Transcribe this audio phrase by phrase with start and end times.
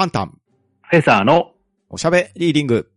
[0.00, 0.38] パンタン、
[0.80, 1.52] フェザーの
[1.90, 2.90] おしゃべリーディング。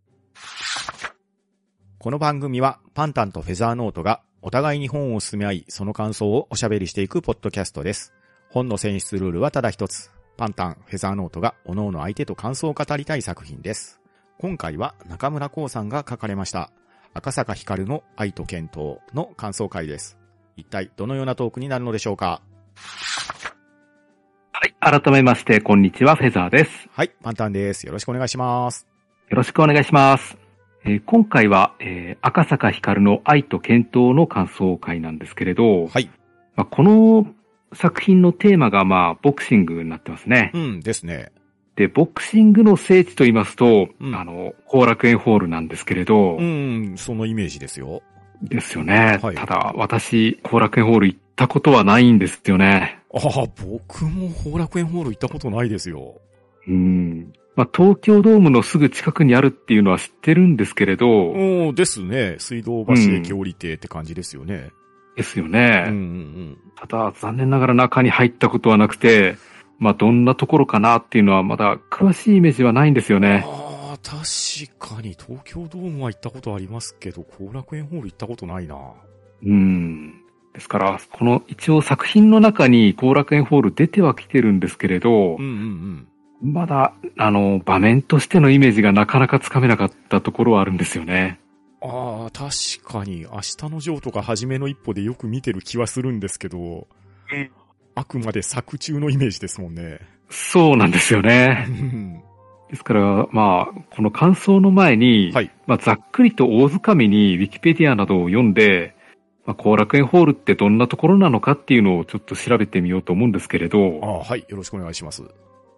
[1.99, 8.13] この番組はパンタンとフェザーノートがお互いに本を進め合い、その感想をおしゃべりしていくポッドキャストです。
[8.51, 10.11] 本の選出ルールはただ一つ。
[10.37, 13.99] パンタン、フェザーノートが各々相手と感想を語りたい作品です。
[14.37, 16.71] 今回は中村光さんが書かれました。
[17.13, 20.17] 赤坂光の愛と健闘の感想会です。
[20.55, 22.41] 一体どのようなトークになるのでしょうか？
[24.63, 25.01] はい。
[25.01, 26.87] 改めまして、こんにちは、フェザーです。
[26.93, 27.85] はい、パンタンです。
[27.85, 28.87] よろしくお願いします。
[29.27, 30.37] よろしくお願いします。
[30.85, 36.09] えー今回は、えー赤坂光の愛と健闘の感想会なんですけれど、はい。
[36.55, 37.27] まあ、この
[37.73, 40.51] 作品のテーマが、まあ、ボクシングになってますね。
[40.53, 41.33] うんですね。
[41.75, 48.01] で、ボクシングの聖地と言いますと、うんあの、後楽園ホールなんですけれど、うん、そのイメージですよ。
[48.41, 49.19] ですよね。
[49.21, 53.02] はいただ、私、後楽園ホール行ったことはないんですよね。
[53.13, 56.21] ああ、僕も後楽園ホール行ったことないですよ。
[56.67, 57.33] うん。
[57.55, 62.37] まあ、東京ドームのすぐ近くにあるっていうのは知ってるんですけれど、おーですね。
[62.39, 64.71] 水道橋駅降りてって感じですよね。
[65.15, 65.85] ですよね。
[65.87, 69.37] うんうんただ、残念ながら中に入ったことはなくて、
[69.77, 73.23] まあ、どんなところかなっていうのはまだ詳しいイメージはないんですようん。
[73.23, 73.43] ね。
[73.45, 78.77] ああ、確かに東京ドームは行ったことありますけど、後楽園ホール行ったことないな。
[79.45, 80.22] うん。
[80.53, 86.07] ですから、この一応作品の中に後楽園ホール出てはきてるんですけれどうん、うん
[86.43, 91.39] まだ、あの、場面としてのイメージがなかなかつかめなかったところはあるんですよね。
[91.81, 91.89] うん。
[91.89, 96.59] ああ、確かに、明日のジョーとか初めの一歩でよく見てる気はするんですけど、
[97.31, 97.49] うん
[97.95, 99.99] あくまで作中のイメージですもんね。
[100.29, 101.67] そうなんですようね。
[101.69, 102.21] ん
[102.69, 105.51] ですから、まあ、この感想の前に、はい。
[105.67, 108.95] まあ、ざっくりと大掴みにウィキペディアなどを読んで、
[109.45, 114.45] まあ、後楽園ホールってどんなところなのかっていうのをちょっと調べてみようと思うんですけれあど、あ、はい。
[114.47, 115.23] よろしくお願いします。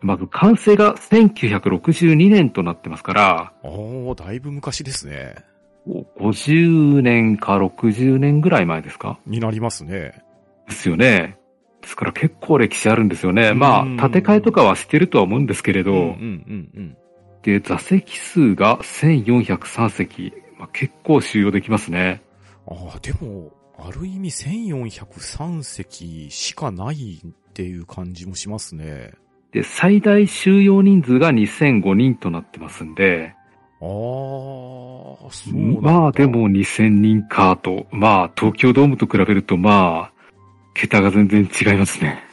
[0.02, 5.36] まず完成が1962年となってますから、ああ、だいぶ昔ですね。
[6.20, 9.20] 50年か60年ぐらい前ですか？
[9.26, 10.22] になりますね。
[10.68, 11.38] ですよね。
[11.82, 13.54] ですから結構歴史あるんですよね。
[13.54, 16.98] まうんあ、建て替えとかはしてるとは思うんですけれど、うんうんうんうん。
[17.44, 20.34] で、座席数が1403席。
[20.58, 22.22] まあ、結構収容できますね。
[22.68, 29.14] ああ、でも、ある意味1403席しかないっていう感じもしますね。
[29.52, 33.34] で、最大収容人数が2005人となってますんで、
[33.82, 33.88] ああ、
[35.32, 35.82] そうなんだ。
[35.82, 36.26] まあで。
[36.26, 40.14] も2000人かと、まあ東京ドームと比べるとまあ、
[40.74, 42.24] 桁が全然違いますね。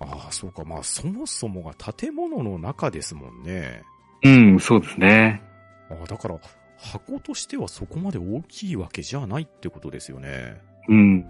[0.00, 0.64] ああ、そうか。
[0.64, 3.82] まあ、そもそもが建物の中ですもんね。
[4.22, 5.42] うん、そうですね。
[5.90, 6.38] ああ、だから、
[6.78, 10.60] 箱としてはそこまで大きいわけじゃないってことですよね。
[10.88, 11.26] うん。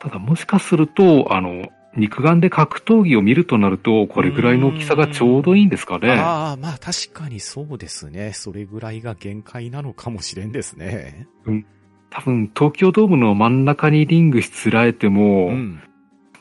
[0.00, 6.12] ただもしかすると、あの、肉眼で格闘技を見るとなると、これぐらいの大きさがちょうどいいんですかね。
[6.12, 8.32] ああ、まあ確かにそうですね。
[8.32, 11.26] それぐらいが限界なのかもしれんですね。
[12.10, 15.82] 多分、東京ドームの真ん中にリングしつらえても、うん。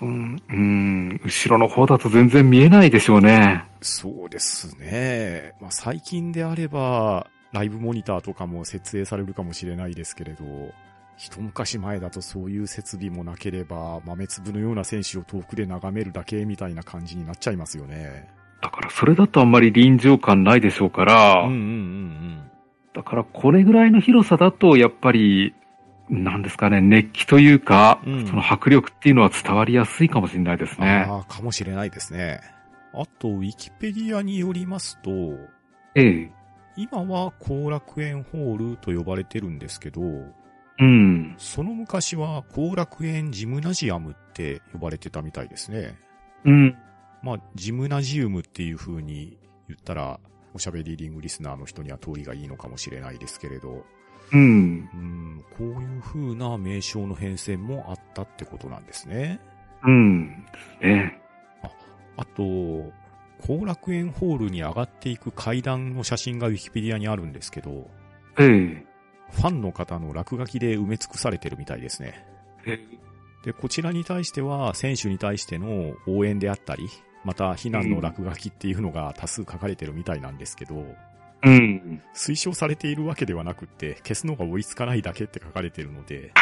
[0.02, 3.66] うん、うん、後ろの方だと全然見えないでしょうね。
[3.82, 5.54] そうですね。
[5.60, 10.44] まあ最近であれば、ライブモニターとかも設営されるかもしれないですけれど、
[11.18, 18.30] 一昔前だとそういう設備もなければ、豆粒のような選手を遠くで眺めるだけみたいな感じになっちゃいますよね。
[18.62, 22.52] だからそれだとあんまり臨場感ないでしょうから、うんうんうん
[22.92, 25.54] だからこれぐらいの広さだと、やっぱり、
[26.10, 30.86] なんですかね、熱気というか、うんその迫力っていうのは伝わりやすいかもしれないですうん。
[30.86, 31.06] ね。
[31.08, 32.42] ああ、かもしれないですね。
[32.94, 35.12] あと、ウィキペディアによりますと、
[35.96, 36.32] ええ。
[36.80, 41.36] 今は後楽園ホールと呼ばれてるんですけど、うん。
[41.38, 45.98] その昔は後楽園ジムナジアムって呼ばれてたみたいですね。
[46.46, 46.78] うん。
[47.22, 50.22] まあ、ジムナジウムっていう風に言ったら、
[50.54, 53.86] おしゃべりリングリスナーの人には通りがいいのかもしれないですけれど、
[54.32, 54.40] うん。
[54.40, 59.42] うん、こういう風な名称の変遷もあったってことなんですね。
[59.84, 60.46] うん。
[60.46, 61.22] ですね。
[62.16, 62.94] あと、
[63.48, 67.90] 後楽園ホールに上がっていく階段の写真がウィキペディアにあるんですけど、
[68.38, 68.86] ええ。
[69.32, 72.26] ファンの方の落書きで埋め尽くされてるみたいですね。
[72.66, 72.80] え
[73.44, 76.90] で、こちらに対しては、選手に対しての応援であったり、
[77.24, 80.86] また、非難の落書きっていうのが多数書かれてるみたいなんですけど、
[81.42, 82.02] うん。
[82.14, 86.34] 推奨されているわけではなくって、消すのが追いつかないだけって書かれてるので、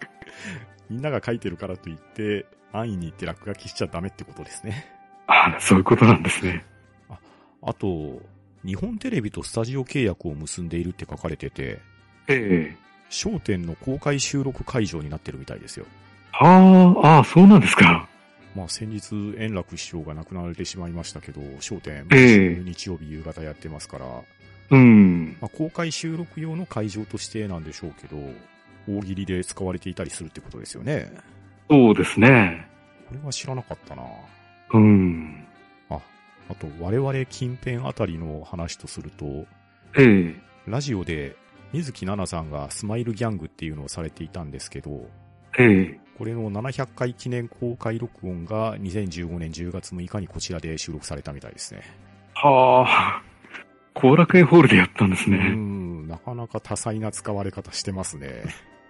[0.88, 4.93] みんなが書いてるからといって、安易に言って落書きしちゃダメってことですね。
[5.26, 6.64] あそういうことなんですね。
[7.62, 8.20] あと、
[8.64, 11.80] 日本テレビとスタジオ契約を結んでいるって書かれてて、
[12.28, 12.76] ええ。
[13.08, 15.86] 商店の公開収録会場になってるみたいですよ。
[16.32, 18.08] ああ、ああ、そうなんですか。
[18.54, 24.06] まあ先日、円楽師匠が亡くなられてしまいましたけど、焦点、ええ日曜日夕方やってますから、
[24.70, 25.36] うん。
[25.40, 28.16] まあ、公開収録用の会場としてなんでしょうけど、
[28.88, 31.12] 大喜利で使われていたりするってことですよね。
[31.70, 32.66] そうですね。
[33.08, 34.02] これは知らなかったな
[34.72, 35.46] うん。
[35.90, 36.00] あ、
[36.48, 39.24] あと我々近辺あたりの話とすると、
[39.96, 40.34] ええ
[40.66, 41.36] ラジオで
[41.74, 45.08] 水木奈々さんがスマイルギャングっていうのをされていたんですけど、
[45.58, 51.82] ええこれの700回記念公開録音が2015年10月6日にこちらで収録されたみたいですね。
[52.34, 53.22] はあ。
[53.94, 55.38] 後楽園ホールでやったんですうね。
[55.48, 58.44] ん、なかなか多彩な使われ方してますね。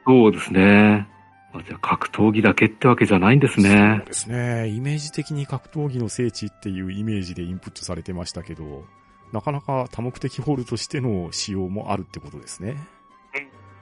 [0.07, 1.09] そうですね。
[1.55, 4.03] あじゃあ格闘技だけってわけじゃないんですそうね。
[4.07, 4.69] ですね。
[4.69, 8.85] イメージ的に格闘技の聖地っていうイメージでインプットされてましたけど、
[9.33, 12.77] なかなか多目的ホールとしての使用もあるってことですね。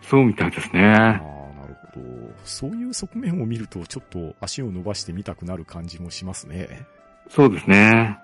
[0.03, 0.83] そうみたいですああ、ね。
[0.89, 2.35] なるほど。
[2.45, 6.87] そういう側面を見ると、ちょっと足を伸ばしてみたくなる感じもしますね。
[7.29, 8.19] そうですね。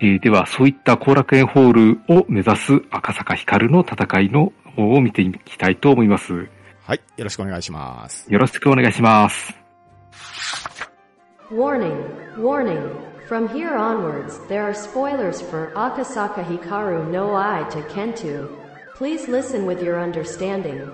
[0.00, 6.48] えーでは、そういった後楽園ホールを目指す赤坂光の戦いの方を見ていきたいと思います。
[6.86, 7.00] はい。
[7.16, 8.30] よろしくお願いします。
[8.30, 9.54] よろしくお願いします。
[11.50, 11.96] Warning,
[12.36, 12.94] warning.
[13.26, 18.50] From here onwards, there are spoilers for Akasaka Hikaru no Ai to Kentu.
[18.96, 20.92] Please listen with your understanding.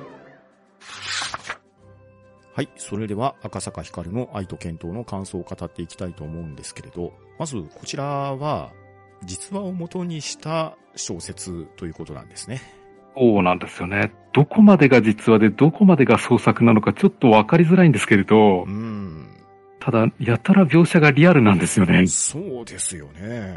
[2.54, 2.68] はい。
[2.76, 8.70] それでは、赤坂光の愛と健闘の感想を語っていきたいと思うんですけれど、まず、こちらは、
[9.24, 12.79] 実話を元にした小説ということなんですね。
[13.16, 14.12] そうなんですよね。
[14.32, 19.28] どこまでが実話でどこまでが創作なのかちょっとわかりづらいんですけれどう、ん。
[19.80, 22.06] ただ、やたら描写がリアルなんですよね。
[22.06, 23.56] そうですよね。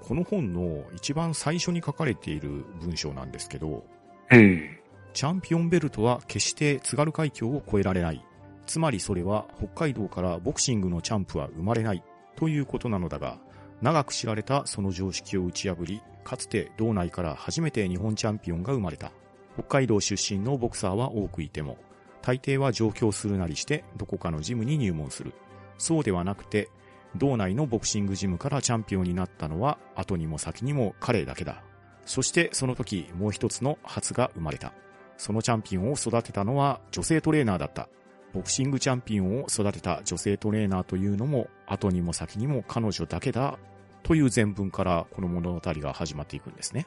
[0.00, 3.84] この本の一番最初に書かれている文章なんですけど、
[4.30, 4.78] ええ
[5.14, 8.24] チャンピオンベルトは決して津軽海峡を越えられない。
[8.66, 12.04] つまりそれは北海道からボクシングのチャンプは生まれない
[12.36, 13.38] ということなのだが、
[13.82, 19.12] 長く知られたその常識を打ち破り、かつて道内から初めて日本チャンピオンが生まれた。
[19.54, 21.78] 北海道出身のボクサーは多くいても、
[22.20, 25.32] 大抵は上京するなりしてどこかのジムに入門する。
[25.78, 26.68] そうではなくて、
[27.16, 31.62] 道内のボクシングジムからチャンピオンになったのは後にも先にも彼だけだ。
[32.04, 34.74] そしてその時もう一つの初が生まれた。
[35.16, 37.88] そのチャンピオンを育てたのは女性トレーナーだった。
[38.34, 43.58] ボクシングチャンピオンを育てた女性トレーナーというのも後にも先にも彼女だけだ
[44.08, 46.86] という前文からこの物語が始まっていくんですね。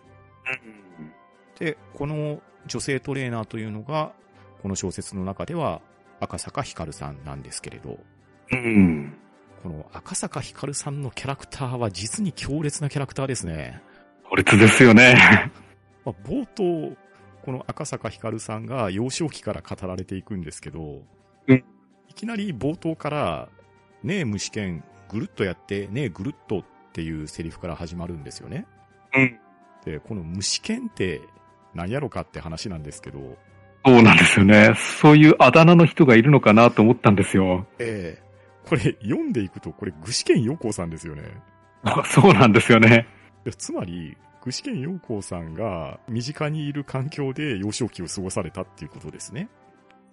[1.59, 4.13] で、この女性トレーナーというのが
[4.63, 5.81] この小説の中では
[6.19, 8.00] 赤坂ひかるさんなんですけれど、
[8.51, 9.15] うん。
[9.62, 13.83] この赤坂ひかるさんのキャラクターは実に強烈なキャラクターですね。
[14.27, 15.51] 孤立ですよね。
[16.03, 16.97] まあ、冒頭、
[17.45, 21.03] この赤坂ひかるさんが幼少期から語られていくんですけど、
[21.45, 21.63] うん
[22.09, 23.50] いきなり冒頭から、
[24.01, 28.66] ねえ虫剣、ぐるっとやって、ねえぐるっとっていうセリフから始まるんですよね。
[29.14, 29.40] うん。
[29.86, 31.22] で、この虫剣って
[31.74, 33.38] 何やろかって話なんですけど、
[33.86, 34.74] そうなんですよね。
[34.76, 37.66] そういうあだ名の人がいるのかなと思ったんですよ。
[37.80, 38.32] ええ
[38.64, 41.24] これ読んでいくと、これ具志堅陽光さんですよね。
[41.84, 43.08] あ そうなんですよね。
[43.44, 49.50] でつまり、具志堅陽光さんが身近にいる環境で幼少期を過ごされたっていうことですね。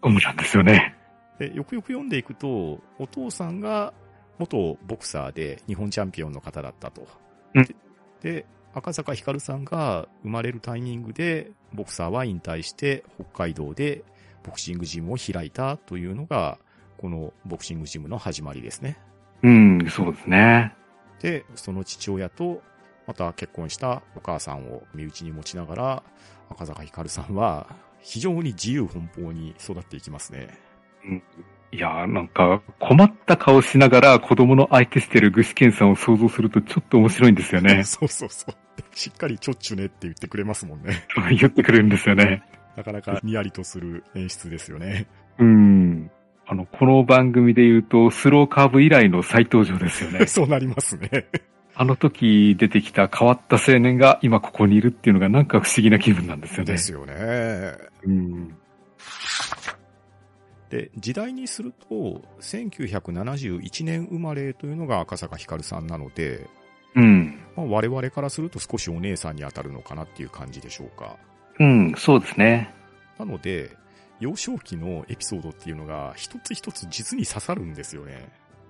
[0.03, 0.97] そうなんですよね。
[1.39, 3.93] で、よくよく読んでいくと、お父さんが
[4.39, 7.07] 元ボクサーで日本チャンピオンの方だったと。
[7.55, 7.75] うん
[8.21, 14.05] で、赤坂ひかるさんが生まれるタイミングで、ボクサーは引退して北海道で
[14.43, 16.59] ボクシングジムを開いたというのが、
[16.99, 18.99] このボクシングジムの始まりですね。
[19.43, 20.75] うん、そうですね。
[21.21, 22.63] で、その父親と、
[23.07, 26.03] また結婚したお母さんを身内に持ちながら、
[26.51, 27.67] 赤坂ひかるさんは
[28.01, 30.49] 非常に自由奔放に育っていきますね。
[31.71, 37.85] いやーなんか困った顔しながら子供の相手してる具志堅さんを想像するとちょっと面白いんですよね。
[37.85, 38.55] そうそうそう。
[38.77, 41.05] でしっかりちょっちゅねって言ってくれますもんね。
[41.39, 42.43] 言ってくれるんですよね。
[42.77, 45.07] なかなかにやりとする演出ですよね。
[45.39, 46.11] うん。
[46.47, 50.25] あの、この番組で言うと、スローカーブ以来の再登場ですよね。
[50.27, 51.27] そうなりますね。
[51.75, 56.73] あの時出てきた変わった青年が今ここにいるっていうのがなんか不思議な気分なんですよね。
[56.73, 57.75] ですよね。
[58.05, 58.57] うん。
[60.71, 66.47] で、時代にすると、1971年生まれというのが赤坂ひかるさんなので、
[66.95, 67.39] うん。
[67.57, 71.17] まあ、我々からすると少しお姉さんに当たるのかなっていう感じでしょうか。
[71.59, 72.73] うん、そうですね。
[73.19, 73.77] なので、
[74.21, 78.29] 幼少期のエピソードっていうのが一つ一つ実に刺さるんですよね。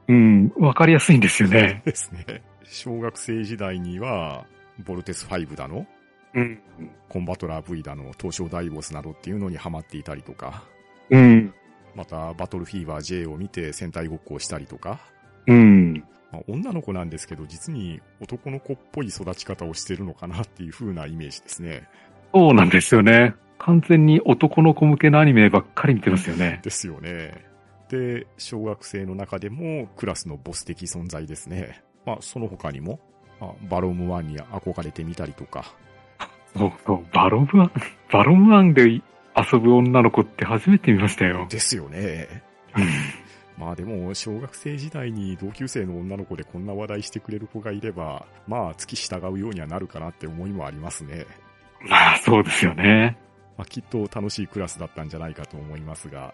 [0.08, 1.82] うん、わかりやすいんですよね。
[1.84, 2.42] ですね。
[2.64, 4.46] 小学生時代には、
[4.84, 5.86] ボルテス5だの、
[6.34, 6.60] うん。
[7.08, 10.62] コンバトラー V だの、東証ダイボスなどっていうのにハマっていたりとか、
[11.10, 11.54] うん。
[11.98, 15.00] またバトルフィーバー J を見て戦隊ごっこをしたりとか、
[15.48, 16.04] うん。
[16.30, 21.88] まあ、女の子なんですけど、実に男の子っぽい育ち方をしてるのかなっていう風なイメージですね。
[22.32, 23.34] そうなんですよね。
[23.58, 26.60] 完全に男の子向けのアニメばっかり見てますよね。
[26.62, 27.44] ですよね。
[27.88, 31.82] で、小学生の中でもクラスのボス的存在ですね。
[32.06, 33.00] まあ、その他にも、
[33.40, 35.74] まあ、バロムワンに憧れてみたりとか、
[36.56, 37.72] そうそう、バロムワン、
[38.12, 39.02] バロムワンで
[39.52, 41.46] 遊ぶ女の子って初めて見ましたよ。
[41.48, 42.42] ですよね。
[43.58, 51.26] まあでも、小学生時代に同級生の女の子でこんな話題してくれる子がいれば、まあ、付き従うようにはなるかなって思いもありますね。
[51.80, 53.18] まあ、そうですよね。
[53.56, 56.32] まあ、きっと楽しいクラスだったんじゃないかと思いますが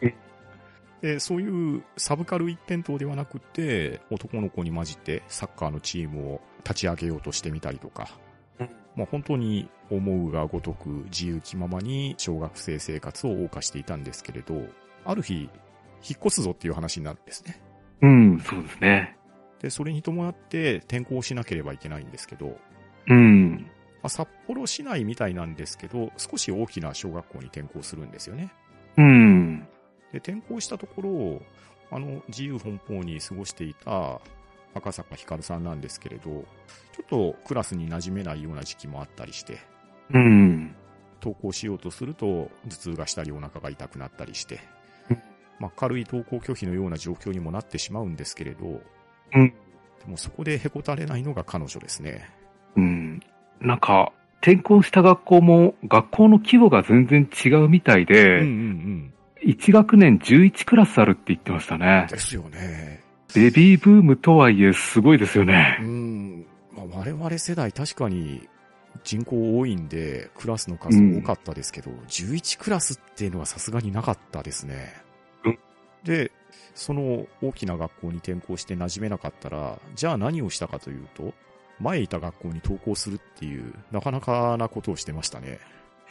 [0.00, 0.14] え。
[1.02, 8.33] で、そういうサブカル一辺倒ではなくて、男の子に混じってサッカーのチームを立ち上げようとしてみたりとか、うん
[8.96, 14.62] まあ本当に思うがごとく自由気ままに小学生生活を謳歌していたんですけれど、
[15.04, 15.50] ある日、引っ
[16.24, 17.60] 越すぞっていう話になるんですね。
[18.02, 19.16] うん、そうですね。
[19.60, 22.58] で、それに伴って転校しなければいけないんですけど、
[23.06, 23.66] うん。
[24.02, 28.52] まあ、札幌市内みたいなんですけど、少し大きな小学校に転校するんですよね。
[28.98, 29.60] うん。
[30.12, 31.42] で、転校したところ、
[31.90, 34.20] あの、自由奔放に過ごしていた
[34.74, 36.44] 赤坂ひかるさんなんですけれど、ちょ
[37.02, 39.58] っとクラスに馴染めないような時期もあったりして、
[40.12, 40.74] うん。
[41.22, 44.60] 登校しようとすると頭痛がしたりお腹が痛くなったりして
[45.08, 45.22] うん、
[45.58, 48.82] まあ、軽い登校拒否のような状況にもなってしまうんですけれど、
[49.34, 49.48] うん。
[49.48, 49.54] で
[50.06, 52.30] もそこでへこたれないのが彼女ですね。
[52.76, 53.22] うん。
[53.60, 54.12] なんか、
[54.42, 59.10] 転校した学校も学校の規模が全然違うみたいうんで、うん
[59.42, 61.80] 1学年11クラスあるって言ってましたうん。
[61.80, 62.06] ね。
[62.10, 63.03] ですよね。
[63.34, 65.78] ベビーブームとはいえすごいですようね。
[65.80, 66.46] ん。
[66.72, 68.48] まあ、我々世代確かに
[69.02, 74.94] 人口多いんで、クラスの数多かったですけど、11クラスっていうのはさすがになかったですね。
[75.44, 75.58] うん
[76.04, 76.30] で、
[76.74, 81.32] その大きな学校に転校して馴染めなかったら、じゃあ何をしたかというと、
[81.80, 85.60] 前いた学校に登校するっていう、なかなかなことをしてましたね。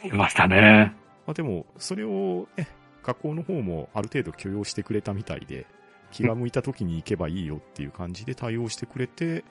[0.04, 0.92] いましたね。
[1.26, 2.68] まあ、でも、それを、ね、
[3.02, 5.66] 学校の方もある程度許容してくれたみたいで、
[6.14, 9.44] 気が向いた時に行けばいいよっていう感じで対応してくれて、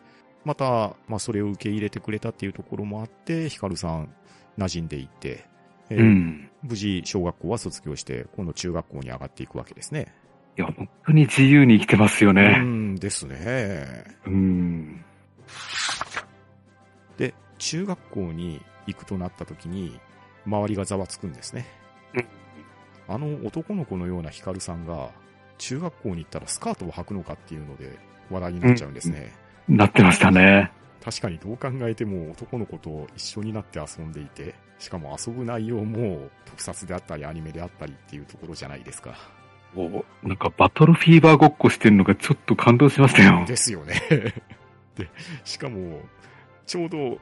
[0.45, 4.13] また、まあ、それを受け入れてくれたっていうところもあって、ヒカルさん、
[4.57, 5.45] 馴染んでいって、
[5.89, 6.49] えーうん。
[6.61, 10.13] 無事、小学校は卒業して、今度中学校に上がっていくわけですね。
[10.57, 12.59] いや、本当に自由に生きてますようね。
[12.59, 14.05] んですね。
[14.25, 15.03] うん。
[17.17, 19.99] で、中学校に行くとなった時に、
[20.45, 21.65] 周りがざわつくんですね。
[22.13, 22.25] うん
[23.05, 25.09] あの男の子のようなヒカルさんが、
[25.57, 27.97] 中学校に行ったらスカートを履くのかっていうので
[28.29, 29.33] 話題になっちゃうんですね。
[29.67, 30.71] なってましたね。
[31.03, 39.15] 確かにどう考えても男の子と一緒になって遊んでいて、しかも遊ぶ内容も特撮であったりアニメであったりっていうところじゃないですか。
[39.75, 43.43] おなんかバトルフィーバーごっこしてるのがちょっと感動しましたよ。
[43.45, 44.01] ですよね。
[44.95, 45.09] で、
[45.43, 46.01] しかも、
[46.65, 47.19] ちょうど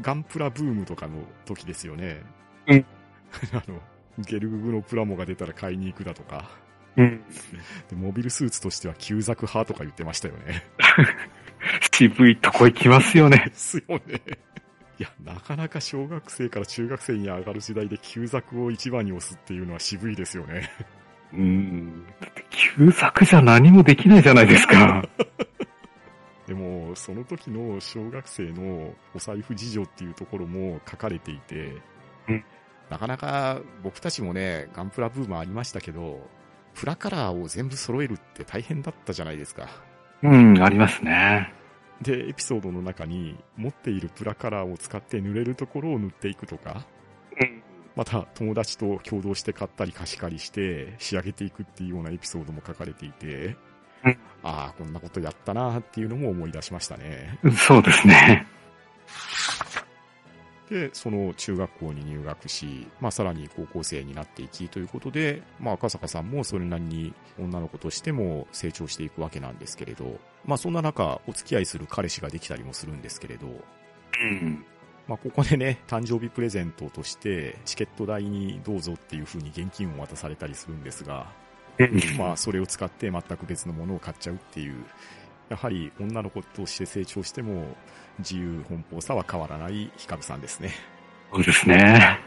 [0.00, 2.22] ガンプラブームとかの時ですよね。
[2.66, 2.84] うん。
[3.54, 3.80] あの、
[4.18, 6.50] ゲルググのプラモが出たら買いに行くだとか、
[6.96, 7.24] うん。
[7.88, 10.64] でモビルスーツとしては旧作派とか言ってましたよね。
[11.92, 13.54] 渋いとこ行きますよねで。
[13.54, 14.20] すよね。
[14.98, 20.70] いや、なかなか小学生から中学生に上がる時代で旧作を一番に押すっていうのは渋いですよね。
[21.32, 22.04] うん。
[22.20, 25.08] だって旧作じゃ何もできないじゃないですか。
[26.46, 31.76] でも、その時の小学生のお財布事情っていうところも書かれていて、
[32.28, 32.44] うん
[32.90, 36.28] なかなか僕たちもね、ガンプラブームありましたけど、
[36.74, 39.68] プラカラーを全部揃えるって大変だったじゃないですか。
[40.22, 41.52] うん、ありますね。
[42.00, 46.84] で、エピソードの中に持っているプラカラーを使って塗れるところを塗っていくとか、
[47.40, 47.62] うん。
[47.94, 53.56] また友達と共同して買ったり貸し借りして仕上げていくっていうようなエピソードも書かれていて、
[54.04, 57.38] うんああ、こんなことやったなっていうのも思い出しましたね。
[57.56, 58.46] そうですね。
[60.70, 73.50] で、その中学校に入学し、まあさらに高校生になっていきということで、まあ赤坂さんもそれなりに女の子としても成長していくわけなんですけれど、まあそんな中お付き合いする彼氏ができたりもするんですけれど、う
[74.26, 74.64] ん。
[75.08, 81.26] まあここでね、誕生日プレゼントとしてチケット代にどうぞっていう風に現金を渡されたりするんですが、
[82.18, 84.84] まあそれを使って全く別のものを買っちゃうっていう、
[85.52, 87.76] やはり女の子として成長しても
[88.20, 90.70] 自由奔放さは変わらないヒカルさんですね。
[91.30, 92.18] そうですね。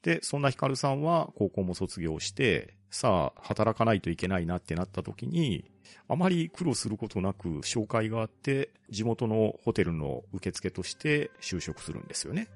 [0.00, 5.70] で、そんなヒカルさんは高校も卒業して、さあ、働かないといけないなってなった時に、
[6.08, 12.48] あまり苦労することなく紹介があって、地元のホテルの受付として就職するんですよね。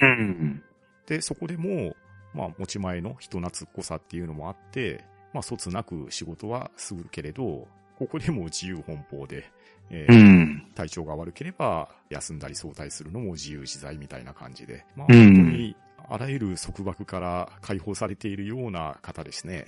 [0.00, 0.62] うん。
[1.06, 1.96] で、そこでも、
[2.34, 9.50] まあ、持ち前の人懐っこさっていうのもあって、まあ、そつなく仕事はするけれど、ここでも自由奔放で、
[9.90, 10.66] えうーん。
[10.74, 15.76] 体調が悪ければ休んだり早退するのも自由自在みたいな感じで、まあ、うん本当に
[16.08, 19.66] あらゆる束縛から解放されているような方ですね。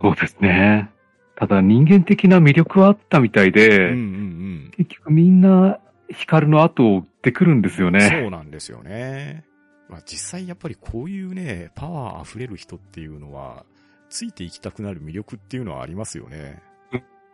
[0.00, 0.90] そうですね。
[1.36, 5.78] ただ人間的な魅力はあったみたいで、うんうん結局みんな
[6.10, 7.94] 光の後を追ってくるんですようん。
[7.94, 8.08] ね。
[8.08, 9.44] そうなんですよね。
[9.88, 13.64] まあ、実際やっぱりこういうね、パワー溢れる人っていうのは、
[14.08, 16.60] ついていきたくなる魅力っていうのはありますよね。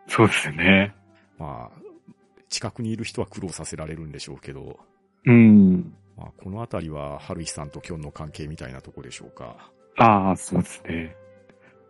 [0.08, 0.94] そうですよね。
[1.38, 1.82] まあ、
[2.48, 4.78] 近くにいる人は苦労させられるんでしょうけど、
[5.24, 5.94] うん。
[6.16, 9.70] まあ、このあたりは、春日さんとキョンの関係みたいなとこでしょうか。
[9.96, 11.16] ああ、そうですね。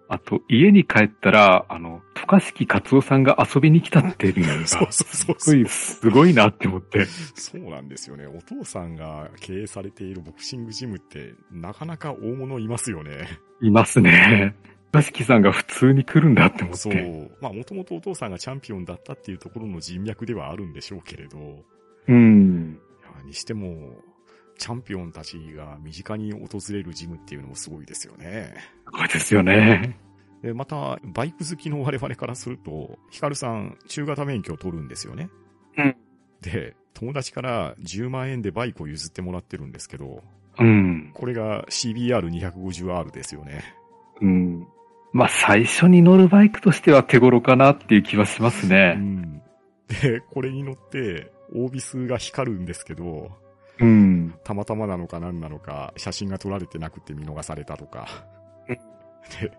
[0.08, 7.06] あと、家に帰ったら、あの、渡嘉敷勝夫さんが遊びに来たっていうのが、 そうそうそうすごい、すごいなって思って。
[7.06, 8.26] そうなんですよね。
[8.26, 13.26] お父さんが経営されているボクシングジムって、なかなか大物いますよね。
[13.62, 14.54] いますね。
[14.92, 17.00] 渡嘉敷さんが普通に来るんだって思っそて。
[17.00, 17.30] う。
[17.40, 21.42] まあ、もともとお父さんがチャンピオンだったっていうところの人脈ではあるんでしょうけれど、い
[22.08, 22.78] うん。
[23.02, 23.96] やにしても、
[24.58, 28.54] チャンピオンたちが身近に訪れるジムっていうのもすごいですよね。
[28.84, 29.98] すごいですよね。
[30.42, 35.30] で、また、バイク好きの我々からすると、ヒカルさん、中型免許を取るんですよね。
[35.78, 35.96] うん。
[36.42, 40.22] で、友達から10万円でバイクを譲ってもらってるんですけど、
[40.58, 41.12] うん。
[41.14, 43.62] これが CBR250R ですよね。
[44.20, 44.66] うん。
[45.12, 48.94] まあ、最初に乗るバイクとしては手頃かなっていう気はしますうね。
[48.94, 49.42] ん。
[49.88, 53.30] で、これに乗って、オービスが光るんですけど、
[53.78, 54.34] うん。
[54.44, 58.08] たまたまなのか何なのか、写真が撮られてなくて見逃されたとか。
[58.68, 58.78] うん
[59.40, 59.52] で、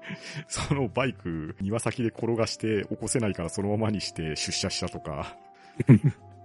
[0.48, 5.38] そのバイク、庭先で転がして起こせないからそのままにして出社したとか。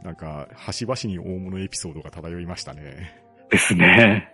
[0.02, 3.20] なんか、端々に大物エピソードが漂いましたね。
[3.50, 4.32] ですね。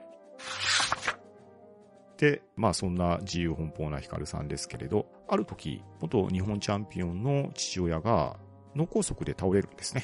[2.25, 8.39] で、まあそんな自由奔放なヒカルさんですけれど、ある時、元日本チャンピオンの父親が
[8.75, 10.03] 脳梗塞で倒れるんですね。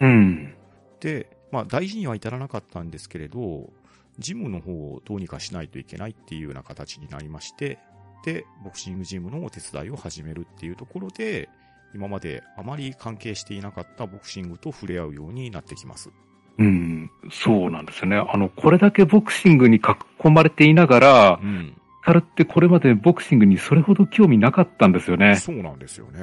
[0.00, 0.56] うん。
[0.98, 3.70] で、まあ大事には至らなかったんですけれど、
[4.18, 7.78] ジムの方をどうにかしないといけないっていうような形になりまして、
[8.24, 11.48] で、ボクシングジムのお手伝いを始めるっていうところで、
[11.94, 16.10] 今まであまり関係していなかったボクシングと触れ合うようになってきます。
[16.58, 17.10] うん。
[17.30, 18.16] そうなんですよね。
[18.16, 21.74] あの、これだけボクシングに囲まれていながらう、ん。
[22.04, 25.36] カルってこれまでボクシングにそれほど興味なかったんですよね。
[25.36, 26.20] そうなんですよね。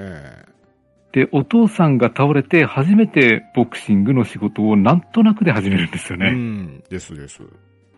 [1.13, 6.31] で、お父さんが倒れて初めてボクシングの仕事をなんとなくで始めるんですようね。
[6.31, 6.83] ん。
[6.89, 7.41] ですです。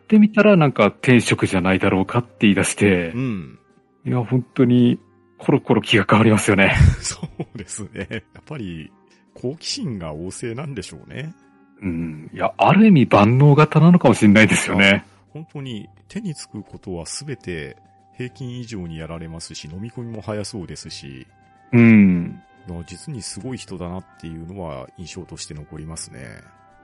[0.08, 3.60] で見たらなんか転職じゃないだろうかって言い出してう、ん。
[4.06, 5.00] いや、本当に
[5.38, 6.76] コロコロ気が変わりますよね。
[7.02, 8.08] そうですね。
[8.12, 8.92] やっぱり、
[9.34, 11.34] 好奇心が旺盛なんでしょうね。
[11.82, 12.30] うん。
[12.34, 15.06] いや、ある意味万能型なのかもしれないですよね。
[15.34, 17.78] 本当に手につくことはすべて
[18.18, 21.28] 平均以上にやられますし、飲み込みも早そうですし、
[21.72, 22.42] うん。
[22.86, 26.28] 実にすごい人だなっていうのは印象として残りますね。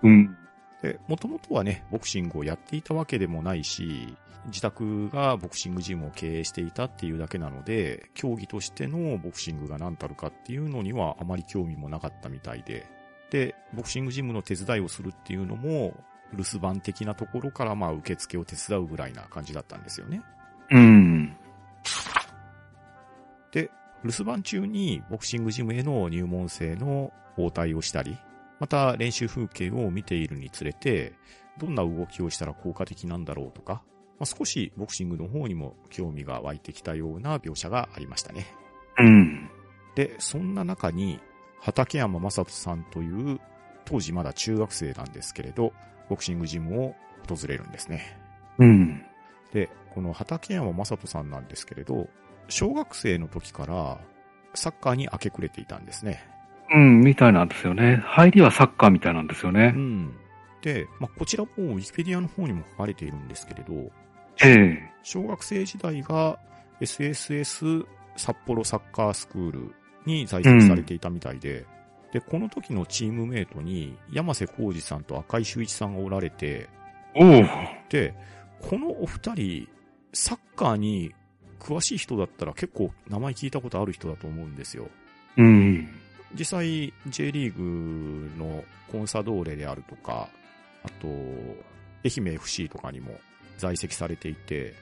[0.02, 0.36] うん。
[0.82, 4.16] で、もともとはね、ボクシングをやっていたわけでもないし、
[4.48, 12.86] 自宅がボクシングジムを経営していたっていうだけなので、競技としてのボクシングが何たるかっていうのにはあまり興味もなかったみたいで、
[13.30, 15.94] で、ボクシングジムの手伝いをするっていうのも、
[16.34, 20.22] 留守番的なところからまあ受付を手伝うぐらいな感じだったんですよね。
[20.72, 21.36] うん。
[23.52, 23.72] で、
[24.04, 28.18] 留守番中にボクシングジムへの入門生の応対をしたり、
[28.60, 31.14] また練習風景を見ているにつれて、
[31.58, 33.84] どんな動きをしたら効果的なんだろうとか、
[34.20, 38.48] まあ、少しボクシングの方にも興味が湧いてきたような描写がありましたね。
[38.98, 39.50] うん。
[39.96, 41.20] で、そんな中に、
[41.60, 43.40] 畠山正人さんという、
[43.86, 45.74] 当時まだ中学生なんですけれど、
[46.10, 46.96] ボクシングジムを
[47.28, 48.18] 訪れるんですね。
[48.60, 49.04] うん。
[49.54, 52.08] で、この畠山正人さんなんですけれど、
[52.50, 54.00] 小学生の時から
[54.54, 56.24] サッカーに明け暮れていたんですね。
[56.74, 58.02] うん、みたいなんですよね。
[58.06, 59.80] 入りはサッカーみたいなんですよねう。
[59.80, 60.16] ん。
[60.62, 63.74] で、まあ、こちらもウィキペディアの方にも書かれているんですけれど、
[64.44, 64.92] ええ。
[65.04, 66.40] 小学生時代が
[66.82, 69.76] SSS 札幌サッカースクール
[70.08, 71.66] に在籍されていたみたいで、
[72.12, 76.70] で、この時のチームメイトに山瀬浩二さんと赤井秀一さんがおられて、
[77.16, 77.44] おお。
[77.90, 78.16] で、
[78.62, 79.68] このお二人、
[80.14, 81.14] サッカーに
[81.60, 84.90] 詳しい人だったら結構名前聞いたことある人だと思うんですよ。
[85.38, 85.88] うん。
[86.38, 90.30] 実際 J リーグのコンサドーレであるとか、
[90.84, 93.20] あと、愛媛 FC とかにも
[93.58, 94.74] 在籍されていて、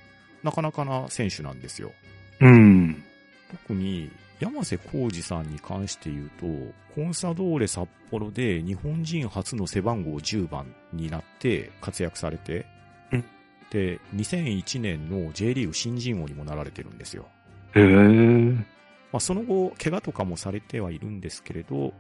[0.43, 1.91] なかなかな選手なんですよ。
[2.39, 3.03] うん。
[3.51, 6.45] 特に山瀬浩二さんに関して言うと、
[6.93, 12.65] コンサドーレ札幌で日本人初の背番号10番になって活躍されて、
[13.11, 13.25] うん
[13.69, 17.25] で、2001年の J リーグ新人王にもなられてるんですよ。
[17.73, 17.85] へえ。
[19.11, 21.93] まあ、その後、怪我とかもされてはいるんですけれど、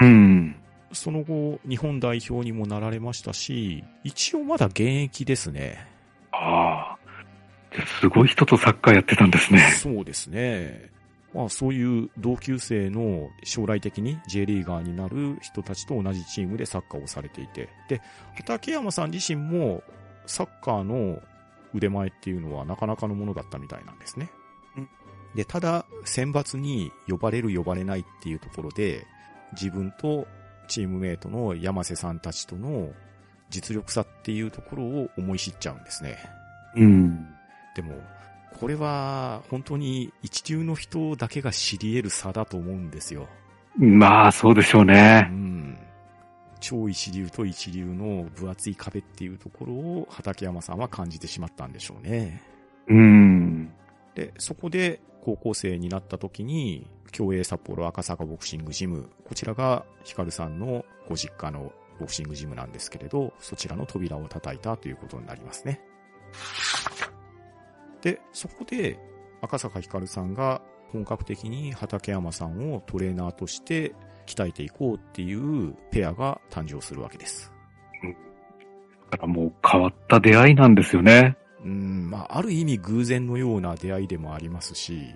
[0.00, 0.56] うん。
[0.92, 5.86] その後、日本代表にもなられましたし、一応まだ現役ですね。
[6.32, 6.98] ああ。
[8.00, 9.60] すごい人とサッカーやってたんですね。
[9.76, 10.90] そうですね。
[11.34, 17.68] まあそういう同級生の将来的に J リーガーになる人たちと同じチームでサッカーをされていて。
[17.88, 18.02] で、
[18.34, 19.82] 畠山さん自身も
[20.26, 21.20] サッカーの
[21.74, 24.30] 腕前っていうのはなかなかのものだったみたいなんですね。
[25.34, 29.06] で、ただ選抜に呼ばれる呼ばれないっていうところで、
[29.52, 30.26] 自分と
[30.68, 32.92] チームメイトの山瀬さんたちとの
[33.50, 36.18] 実力差っていうところを思い知っちゃうんですね。
[36.76, 37.28] うん。
[37.74, 37.94] でも、
[38.60, 43.28] これは本当に一流の人だけが知り得る差だと思うんですよ。
[43.76, 45.20] まあ、そうでしょううね。
[45.22, 45.78] ん。
[46.60, 52.42] 超一流と一流の分厚い壁っていうところを畠山さんは感じてしまったんでしょうね。
[52.88, 53.72] うん。
[54.14, 65.80] で、そこで高校生になった時に、競泳札幌赤坂ボクシングジム、こちらがヒカルさんのご実家のボクシングジムなんですけれど、そちらの扉を叩いたということになりますね。
[68.02, 68.98] で、そこで
[69.40, 70.60] 赤坂ひかるさんが
[70.92, 73.94] 本格的に畠山さんをトレーナーとして
[74.26, 77.52] 鍛えていこうっていうペアが誕生するわけです。
[79.10, 81.36] だからもう変わった出会いなんですよね。
[81.64, 85.14] うん、まあ、ある意味偶然のような出会いでもありますし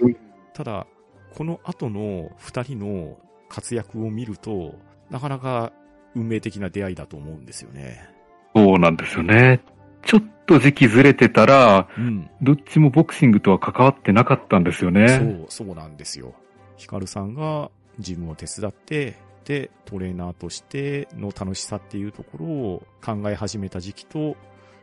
[0.00, 0.16] うん、
[0.54, 0.86] ただ、
[1.34, 4.74] この後の二人の活躍を見ると、
[5.10, 5.72] なかなか
[6.14, 8.08] 運命的な出会いだと思うんですよね。
[8.54, 9.60] そうなんですよね。
[10.04, 12.30] ちょっと時期ずれてたら、うん。
[12.42, 15.44] どっちもボクシングとは関わってなかったんですよそね。
[15.46, 16.34] う、そうなんですよ。
[16.76, 24.36] ヒカルさんがジムを手伝って、で、トレーナーとしての楽しさっていうところを考え始めた時期と、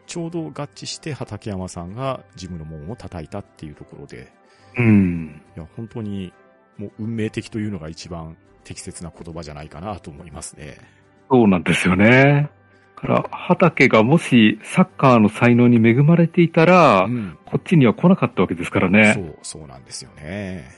[0.08, 4.32] ちょうど合致して畠山さんがジムの門を叩いたっていうところで、
[4.78, 5.42] うん。
[5.56, 6.32] いや、本当に
[6.78, 10.78] もう運命的というのが一番適切な言葉じゃないかなと思いますね。
[11.30, 12.50] そうなんですよね。
[13.06, 17.38] だから、畑がもしサッカーの才能に恵まれていたら、うん。
[17.46, 19.34] こっちには来なかったわけですからそね。
[19.34, 20.70] う、そうなんですよね。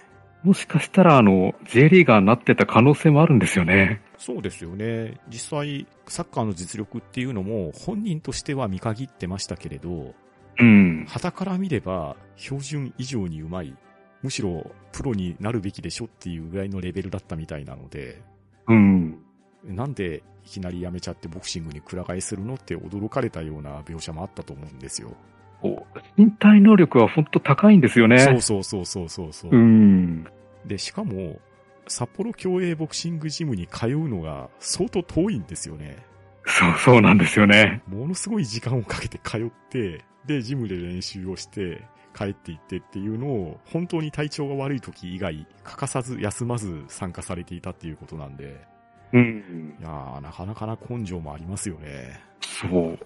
[0.43, 4.01] もしかしたら、あの、J リーガーになってた可能性もあるんですよね。
[4.17, 5.19] そうですよね。
[5.29, 10.13] 実際、サッカーの実力っていうのも本人としては見限ってましたけれど、
[10.59, 11.05] うん。
[11.07, 13.75] 旗から見れば標準以上にうまい。
[14.23, 18.21] むしろプロになるべきでしょっていうぐらいのレベルだったみたいなので、
[18.67, 19.19] うん。
[19.63, 25.13] なんでいきなり辞めちゃってボクシングにくら替えするのって驚かれたような描写もあったと思うんですよ。
[25.61, 28.19] こう身体能力は本当高いんですよね。
[28.19, 29.51] そうそうそうそうそうそう。
[29.51, 30.25] うん。
[30.65, 31.39] で、しかも、
[31.87, 35.97] 札幌競泳ボクシングジムに通うのが相当遠いんですよね。
[36.45, 37.81] そう、そうなんですよね。
[37.87, 41.83] ものすごい時間をかけて通って、で、ジムで練習をして、
[42.15, 48.65] 帰っていってっていうのを、本当に体調が悪い時以外、欠かさず休まず参加されていたっていうことなんで、
[49.13, 49.75] うん。
[49.79, 52.19] いやー、なかなかな根性もありますよね。
[52.41, 52.99] そう。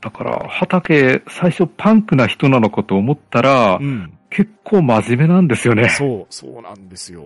[0.00, 4.12] だから、畑、最初パンクな人なのかと思ったら、うん。
[4.30, 5.88] 結構真面目なんですよね。
[5.88, 7.24] そう、そうなんですよ。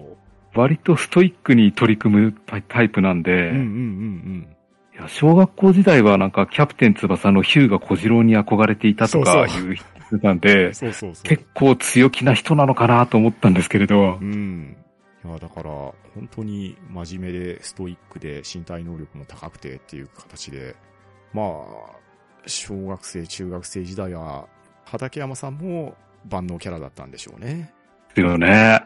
[0.54, 2.32] 割とストイックに取り組む
[2.68, 4.56] タイプなんで、うんうんうん
[4.92, 9.86] いや小学校時代はなんかキャプテン翼のヒューが小次郎に憧れていたとかいう人
[10.20, 11.12] なんで うそうそう。
[11.22, 14.76] 結構強気な人なのかなと思ったんですけれどう、ん。
[15.24, 15.94] いや、だから、本
[16.30, 20.76] 当に真面目で、ストイックで、身体能力も高くてっていう形で、
[21.32, 21.46] まあ、
[22.46, 24.48] 小学生、中学生時代は、
[24.84, 25.94] 畠山さんも
[26.28, 27.72] 万能キャラだったんでしょうね。
[28.14, 28.82] ですよね。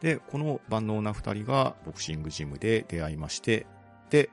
[0.00, 3.66] で、この万能な二人がボクシングジムで出会いまして、
[4.10, 4.30] で、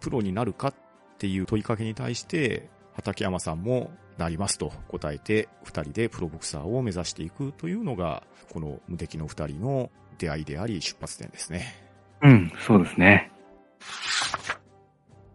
[0.00, 0.74] プロになるかっ
[1.18, 11.74] ていう問いかけに対して、畠山さんもなりますと答えて、二人でプロボクサーを目指していくというのが、この無敵の二人の出会いであり出発点ですね。
[12.22, 13.30] うん、そうですね。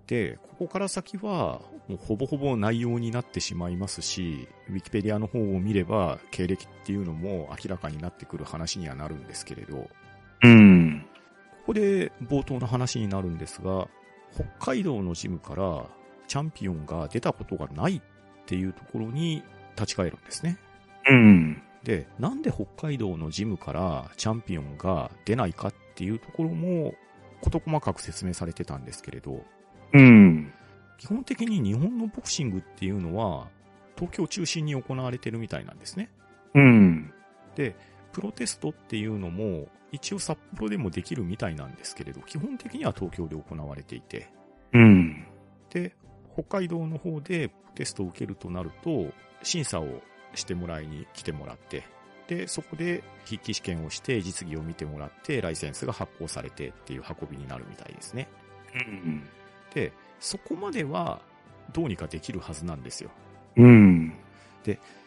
[0.07, 9.89] で、ここから先は、もうほぼほぼ内容になってしまいますし、ウィキペディアの方を見れば、経歴っていうのも明らかになってくる話にはなるんですけれど、こ
[10.43, 11.05] うん。
[11.65, 13.87] こで冒頭の話になるんですが、
[14.33, 15.85] 北海道のジムから
[16.27, 18.01] チャンピオンが出たことがないっ
[18.45, 19.43] ていうところに
[19.75, 20.57] 立ち返るんですね。
[21.09, 21.61] うん。
[21.83, 26.93] で、なんで北海道のジムからチャンピオンが出ないかっていうところも、
[27.41, 29.43] 事細かく説明されてたんですけれど、
[29.93, 30.53] うん。
[30.97, 33.49] 基本的に日本のボクシングっていうのは、
[33.95, 36.09] 東京中心に行われてるみたいなんですね。
[36.55, 37.11] うん。
[37.55, 37.75] で、
[38.13, 44.29] プロテストっていうのも、一応札幌でもできるみたいなんですけれど、基本的には東京で行われていて、
[44.71, 45.25] うん。
[45.69, 45.93] で、
[46.33, 49.11] 北海道の方でテストを受けるとなると、
[49.43, 50.01] 審査を
[50.35, 51.85] してもらいに来てもらって、
[52.27, 58.27] で、そこで筆記試験をして実技を見てもらってライセンスが発行されてっていう運びになるみたいですね。
[58.75, 59.27] うん。
[59.73, 61.21] で、そこまでは
[61.73, 63.09] どうにかできるはずなんですよ。
[63.57, 64.13] うん。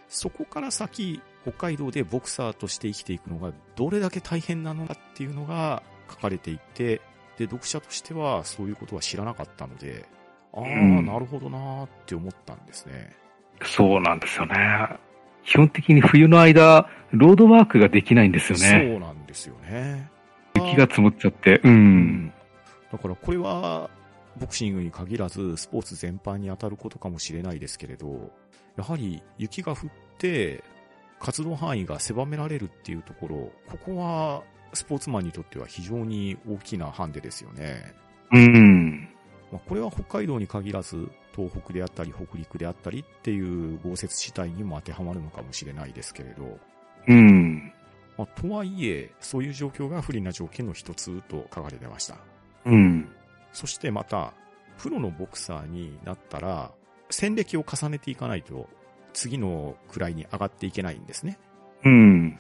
[0.09, 7.01] そこから先、北海道でボクサーとして生きていくのがどれだけ大変なのかっていうのが書かれていて、
[7.39, 10.07] で、読者としてはそういうことは知らなかったので、
[10.53, 13.17] ああ、うんなるほどなーって思ったんですね。
[13.63, 14.57] そうなんですよね。
[15.47, 18.91] 基本的に冬の間、ロードワークができないんですよね。
[18.91, 20.11] そうなんですよね。
[20.57, 21.61] 雪が積もっちゃって。
[21.63, 21.69] う。
[21.69, 22.33] うんん。
[22.93, 23.89] だからこれは、
[24.39, 28.33] ボクシングに限らず、スポーツ全般に当たることかもしれないですけれど、
[28.77, 30.65] やはり雪が降って、
[31.21, 34.43] 活動範囲が狭められるっていうところ、ここは、
[34.75, 37.95] スポーツマンにとっては非常に大きなハンデですよね。
[38.33, 39.09] うん。
[39.53, 46.59] まあ、これは北海道に限らず、東北であったり、北陸であったりっていう豪雪地帯にも当てはまるのかもしれないですけれど、
[47.09, 47.73] うん。
[48.17, 52.17] まあ、とはいえ、そういう状況が不利な条件の一つと書かれてました。
[52.65, 53.09] うん。
[53.53, 54.33] そしてまた、
[54.79, 56.73] プロのボクサーになったら、
[57.11, 58.69] 戦歴を重ねていかないと、
[59.13, 61.39] 次の位に上がっていけないんですね。
[61.85, 62.39] うん。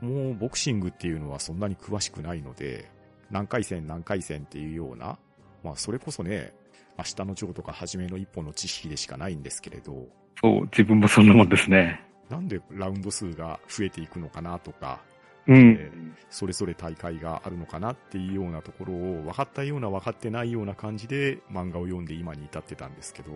[0.00, 2.90] もうボクシングっていうのはそんなに詳しくないので、
[3.30, 5.18] 何回戦何回戦っていうような、
[5.62, 6.52] まあそれこそね、
[6.98, 10.06] 明日のジョーとか初めの一歩の知識でしかないんですけれど、
[10.40, 12.00] そう、自分もそんなもんですね。
[12.28, 15.00] なんでラウンド数が増えていくのかなとか、
[15.46, 16.16] うん。
[16.30, 23.32] それぞれ大会があるのかなっていうようなところを分かったような分かってないような感じで漫画を読んで今に至ってたんですけど、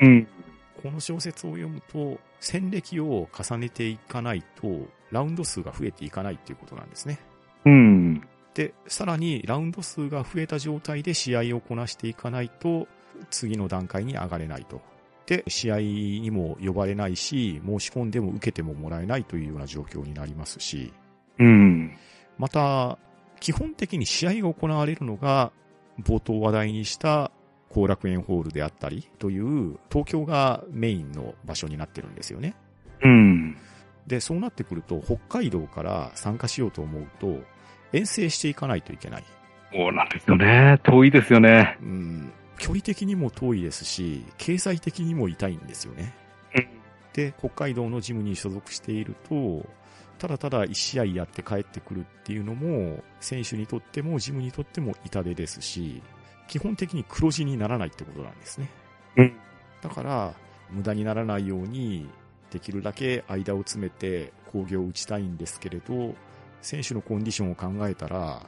[0.00, 0.26] うん。
[0.82, 7.18] この小説を読むと、戦歴を重ねていかないと、ラウンド数が増えていかないっていうことなんですね。
[7.64, 8.22] うん。
[8.58, 12.88] で、さらにラウンド数が増えた状態で試合をこなしていかないと、
[13.30, 14.82] 次の段階に上がれないと。
[15.26, 20.92] で、試合にも呼ばれないし、申し込んでも受けてももらえないというような状況になりますし、
[21.38, 21.92] うん。
[22.36, 22.98] また、
[23.38, 25.52] 基本的に試合が行われるのが、
[26.02, 27.30] 冒頭話題にした
[27.70, 32.56] 後楽園ホールであったりという、東京がメインの場所になってるんですよね。
[33.02, 33.56] うん。
[34.08, 37.38] で、そうなってくると、北海道から参加しようと思うと、
[37.92, 39.24] 遠征していかないといけない。
[39.72, 40.80] そうなんですよね。
[40.82, 41.76] 遠いですよね。
[41.82, 46.14] うん、距離的にも遠いですし、経済的にも痛いんですよね。
[47.18, 49.66] で、北海道のジムに所属していると、
[50.18, 56.02] ただただ1試合やって帰ってくるっていうのも、選手にとってもジムにとっても痛手ですし、
[56.46, 58.70] 基本的に黒字にならないってことなんですね。
[59.16, 59.36] うん。
[59.82, 60.32] だから、
[60.70, 62.08] 無駄にならないように、
[62.50, 66.14] できるだけ間を詰めて工業を打ちたいんですけれど、
[66.60, 68.42] 選手のコンディションを考えたら、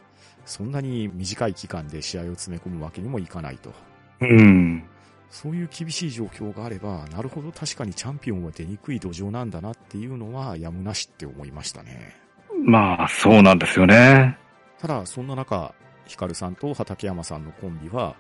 [0.44, 3.73] そんなに短い期間で試合を詰め込むわけにもいかないと。
[4.20, 4.85] うん。
[5.31, 12.16] そういう厳しい状況があれば、なるほど確かにチャンピオンは出にくい土壌なんだなっていうのはやむなしって思いましたね。
[12.64, 14.37] まあ、そうなんですよね。
[14.81, 15.73] ただ、そんな中、
[16.05, 18.16] ヒカルさんと畠山さんのコンビは、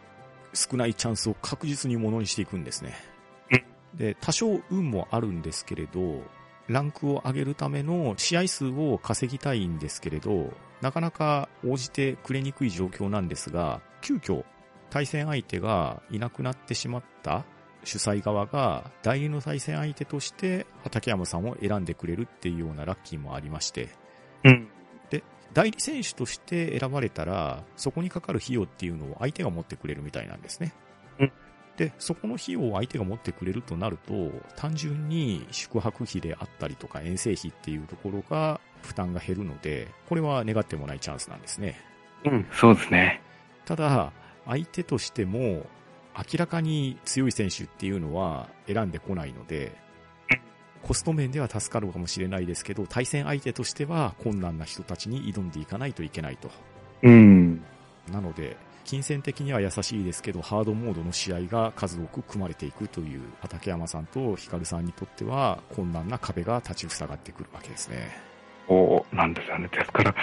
[0.54, 2.94] 少ないチャンスを確実にものにしていくんですね。
[3.94, 6.22] で、多少運もあるんですけれど、
[6.70, 14.44] ランクを上げるための試合数を稼ぎたいんですけれど、なかなか応じてくれにくい状況なんですが、急遽、
[14.88, 17.44] 対戦相手がいなくなってしまった
[17.84, 23.88] 主催側が代理の対戦相手として畠山さんを選んでくれるっていうようなラッキーもありまして、
[24.44, 24.68] うん。
[25.52, 30.72] 代理選手として選ばれたら、そこにかかる費用っていうのを相手が持ってくれるみたいなんですね。
[31.84, 41.80] うんで、そこの費用を相手が持ってくれるとなると、単純に宿泊費であったりとか遠征費っていうところが負担が減るので、これは願ってもないチャンスなんですね。
[42.26, 42.46] うん。
[42.52, 43.22] そうですね。
[43.64, 44.12] ただ、
[44.44, 45.64] 相手としても、
[46.14, 49.72] 明らかに強い選手っていうのは選んでこないので、
[50.82, 56.50] コスト面では助かるかもしれないですけど、対戦相手としては困難な人たちに挑んでいかないといけないと。
[57.02, 57.62] うん。
[58.12, 68.10] なので、金銭的には優しいですけど、ハードモードの試合が数多く組まれていくという、畠山さんとヒカルさんにとっては困難な壁が立ち塞がってくるわけですね。
[68.68, 69.68] そうなんですよね。
[69.68, 70.14] ですから、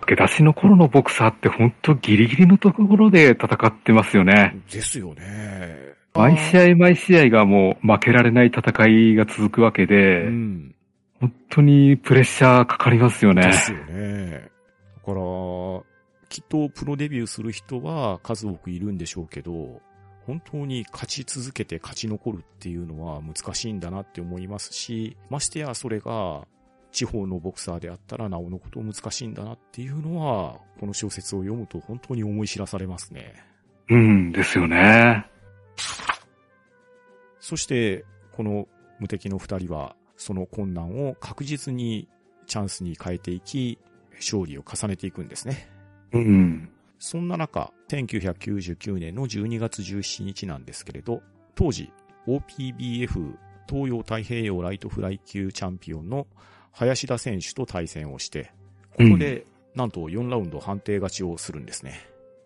[0.00, 4.56] 駆け出しの頃のボクサーって本当ギリギリのところで戦ってますよね。
[4.70, 5.94] ですよね。
[6.14, 10.74] 毎試合毎試合がもう負けられない戦いが続くわけで、うん。
[11.20, 13.52] 本当にプレッシャーかかりますよねで。
[13.52, 14.30] すよね。
[14.30, 15.95] だから、
[16.28, 19.80] きっとプロデビューする人は数多くいるんでしょうけど、
[20.26, 26.46] 本当に勝ち続けて勝ち残るっていうのは難しいんだなって思いますし、ましてやそれが
[26.90, 33.34] 地方のボクサーであったらなおのこと難しいんだなっていうのは、この小説を読むと本当に思い知らされますね。
[33.88, 35.26] うん、ですよね。
[37.38, 38.66] そして、この
[38.98, 42.08] 無敵の二人は、その困難を確実に
[42.46, 43.78] チャンスに変えていき、
[44.14, 45.68] 勝利を重ねていくんですね。
[46.12, 46.68] うん。
[46.98, 51.22] そんな中、1999年の12月17日なんですけれど、
[51.54, 51.92] 当時
[52.26, 53.36] OPBF
[53.68, 56.26] 東洋太平洋ライトフライ級チャンピオンの
[56.72, 58.52] 林田選手と対戦をして、
[58.96, 62.00] ここで、なんと4ラウンド判定勝ちをするんですね。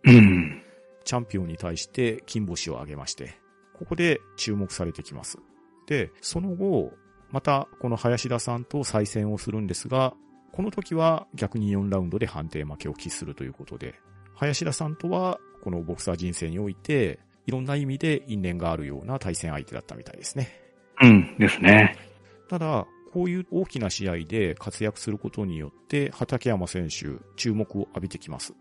[0.05, 0.62] うん。
[1.05, 3.35] チャンピオンに対して金星を挙げまして、
[3.79, 5.38] ここで注目されてきます。
[5.87, 6.92] で、その後、
[7.31, 10.14] またこの林田さんと再戦をするんですが、
[10.52, 13.94] この時は逆に4ラウンドで判定負けを喫するということで、
[14.34, 20.48] 林田さんとはこのボクサー人生において、いろんな意味で因縁があるような対戦相手だったみたいですね。
[21.00, 21.36] うん。
[21.38, 21.96] ですね。
[22.48, 28.54] ただ、こういう大きな試合で活躍することによって、畠山選手、注目を浴びてきます。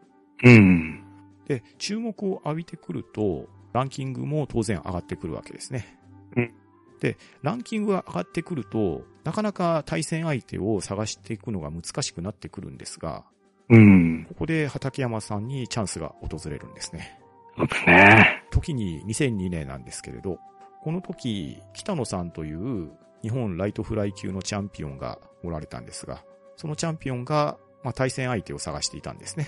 [0.43, 1.03] うん。
[1.47, 5.97] で、注目を浴びてくると、ランキングも当然上がってくるわけですね。
[6.35, 6.53] うん
[6.99, 13.25] で、ランキングが上がってくると、なかなか対戦相手を探していくのが難しくなってくるんですが、
[13.69, 14.25] うん。
[14.27, 17.19] ここで畠山さんにチャンスが訪れるんですね。
[17.55, 18.43] そうですね。
[18.51, 20.39] 時に2002年なんですけれど、
[20.81, 26.23] この時、北野さんという日本ライトフライ級のチャンピオンがおられたんですが、
[26.55, 29.47] そのチャンピオンが、まあ、対戦相手を探していたんですね。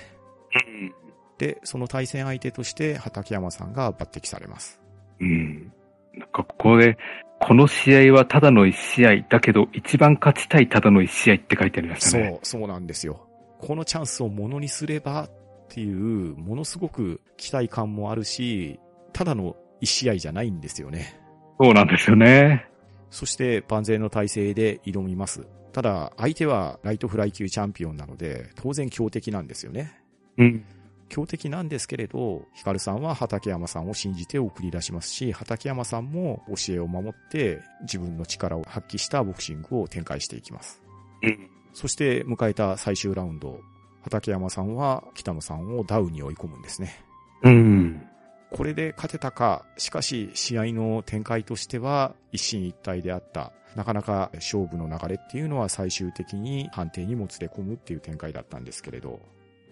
[0.53, 0.93] うん。
[1.37, 4.79] で、その対戦相手として畠山さんが抜擢されます。
[5.19, 5.73] うん。
[6.13, 6.97] なんかここで、
[7.39, 12.39] この試合はただの一試合だけど、一番勝ちたいただの一試合って書いてありましたね。
[12.43, 13.27] そう、そうなんですよ。
[13.59, 15.29] このチャンスをものにすればっ
[15.69, 18.79] ていう、ものすごく期待感もあるし、
[19.13, 21.19] ただの一試合じゃないんですよね。
[21.59, 22.65] そうなんですよね。
[23.09, 25.47] そして万全の体制で挑みます。
[25.73, 29.99] ただ、相手はライトフライ級チャンピオンなので、当然強敵なんですよね。
[30.37, 30.63] うん。
[31.11, 40.81] 強敵なんですけれど、ヒカルさんは畠山さんを信じて送り出しますし、畠山さんも教えを守って自分の力を発揮したボクシングを展開していきます。
[41.21, 41.49] うん。
[41.73, 43.59] そして迎えた最終ラウンド、
[44.03, 47.03] 畠山さんは北野さんをダウンに追い込むんですね。
[47.43, 48.01] うん。
[48.49, 53.51] これで勝てたか、しかし試合の展開としては一進一退であった。
[53.75, 59.19] なかなか勝負の流れっていうのは最終的に判定にもつれ込むっていう展開だったんですけれど、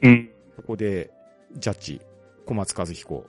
[0.02, 0.30] うん。
[0.58, 1.12] ここで
[1.56, 2.02] ジャッジ、
[2.46, 3.26] 小松和彦、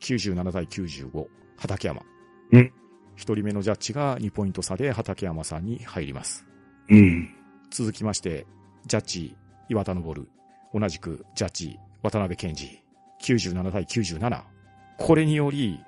[0.00, 2.02] 97対95、畠山。
[2.52, 2.72] うん。
[3.16, 6.44] 一人目のジャッジが2ポイント差で畠山さんに入ります。
[6.88, 7.34] うん。
[7.70, 8.46] 続きまして、
[8.86, 9.36] ジャッジ、
[9.68, 10.14] 岩田昇、
[10.74, 12.82] 同じくジャッジ、渡辺健二、
[13.22, 14.42] 97対97。
[14.98, 15.80] これにより、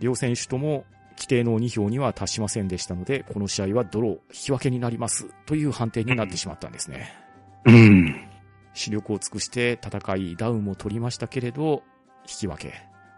[0.00, 0.84] 両選手とも
[1.16, 7.14] 規定の2票には達しませんでしたので、この試合はドロー、引き分けになります、という判定になってしまったんですね。
[7.64, 8.31] うん。
[8.74, 11.82] 視力を尽くして戦い、ダウンも取りましたけれど、
[12.22, 12.74] 引き分け。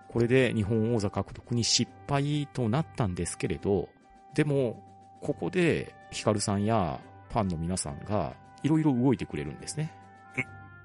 [0.08, 3.88] これで日本王座獲得に失敗となったんですけれど、
[4.34, 4.82] でも、
[5.20, 9.92] ここでヒカルさんやファンの皆さんがいろいろ動いてくれるんですね。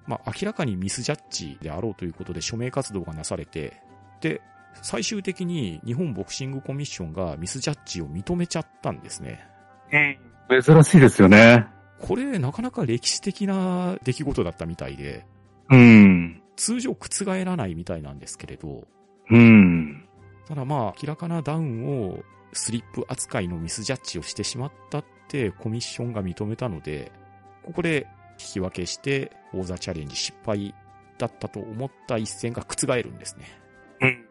[0.07, 3.81] まあ、明らかにミスジャッジであろうということで署名活動がなされて、
[4.21, 4.41] で、
[4.81, 9.45] 最終的に日本ボクシングコミッションがミスジャッジを認めちゃったんですね。
[9.91, 11.67] うん珍しいですよね。
[12.01, 15.25] これなかなか歴史的な出来事だったみたいで、
[15.69, 16.41] うん。
[16.55, 18.87] 通常覆らないみたいなんですけれど、
[19.29, 20.07] うん。
[20.47, 22.19] ただまあ明らかなダウンを
[22.53, 27.11] スリップ扱いのミスジャッジをしてしまったってコミッションが認めたので、
[27.63, 28.07] ここで
[28.39, 30.73] 引き分けして王座チャレンジ失敗
[31.17, 33.45] だったと思った一戦が覆るんですね。
[34.01, 34.25] うん。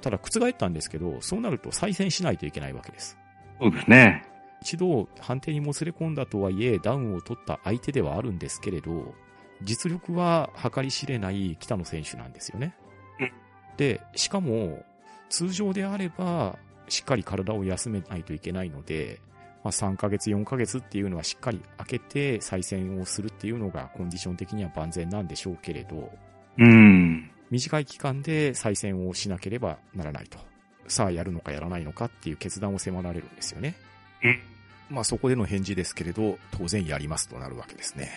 [0.00, 3.18] ただ覆ったんですけど、そうなると再戦しないといけないわけです。
[3.60, 4.24] そうですね。
[4.64, 9.14] 一度判定にもつれ込んだとはいえダウンを取った相手ではあるんですけれど、
[9.62, 12.74] 実力は計り知れない北野選手なんですよね
[13.20, 13.32] うん。
[13.76, 14.82] で、しかも
[15.28, 19.20] 通常であればしっかり体を休めないといけないので、
[19.62, 26.10] まあ、3ヶ月、4ヶ月っていうのはしっかり空けて再戦をするっていうのがコンディション的には万全なんでしょうけれど、
[26.56, 27.30] うん。
[27.50, 30.38] 短い期間で再戦をしなければならないと。
[30.86, 33.74] さあやるのかやらないのかっていう決断を迫られるんですよね。
[34.22, 34.53] うん。
[34.90, 38.10] まあそこでの返事ですけれど、当然やりますとなるわけですね。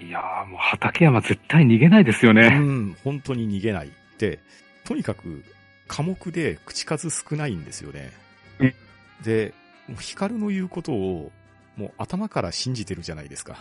[0.00, 2.48] いやーもう畠山絶対逃げないですようね。
[2.58, 3.90] ん、本当に逃げない。
[4.18, 4.40] で、
[4.84, 5.44] とにかく、
[5.88, 8.12] 寡黙で口数少ないんですよね。
[8.58, 8.74] うん
[9.22, 9.54] で、
[9.88, 11.32] もうヒカルの言うことを、
[11.76, 13.56] もう頭から信じてるじゃないですか。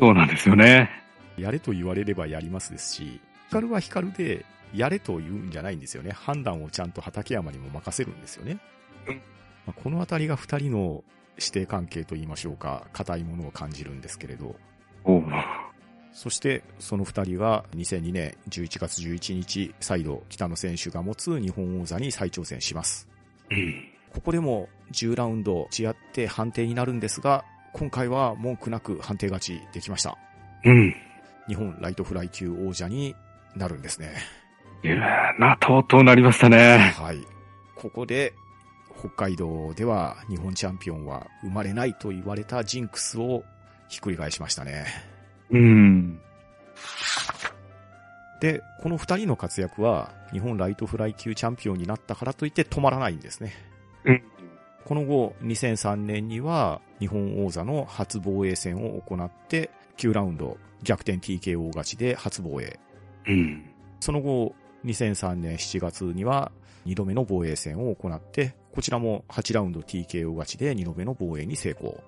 [0.00, 0.90] そうなんですよね。
[1.36, 4.44] やれと言われればやりますですし、ヒカルはヒカルで、
[4.74, 6.10] やれと言うんじゃないんですよね。
[6.10, 8.58] 判断をちゃんと畠山にも任せるんですよね。
[9.06, 9.14] うん
[9.66, 11.04] まあこのあたりが二人の
[11.38, 14.56] 指定関係と言いましょうか、固いものを感じるんですけれど、
[16.12, 23.06] そして、その二人は2002年11月11日、再度北野選手が持つ日本王座に再挑戦します。
[23.50, 23.84] うん。
[24.14, 30.16] ここでも10ラウンド違って判定になるんですが、今回は文句なく判定勝ちできました。
[30.64, 30.94] うん。
[31.48, 33.14] 日本ライトフライ級王者に
[33.54, 34.14] なるんですね。
[34.82, 36.94] いやーな、とうとうなりましたね。
[36.96, 37.18] はい。
[37.74, 38.32] ここで、
[38.98, 43.44] 北海道では日本チャンピオンは生まれないと言われたジンクスを
[43.88, 44.86] ひっくり返しましたね。
[45.50, 46.20] うん。
[48.40, 53.52] で、この二人の活躍は日本ライトフライ級チャンピオンになったからといって止まらないんですね。
[54.04, 54.22] うん。
[54.84, 62.78] この後、2003年には日本王座の初防衛戦を行って、9ラウンド逆転 TKO 勝ちで初防衛。
[63.26, 63.64] うん。
[64.00, 66.52] その後、2003年7月には
[66.86, 71.98] 2度目の防衛戦を行って、こちらも8ラウンド TKO 勝ちで2度目の防衛に成功。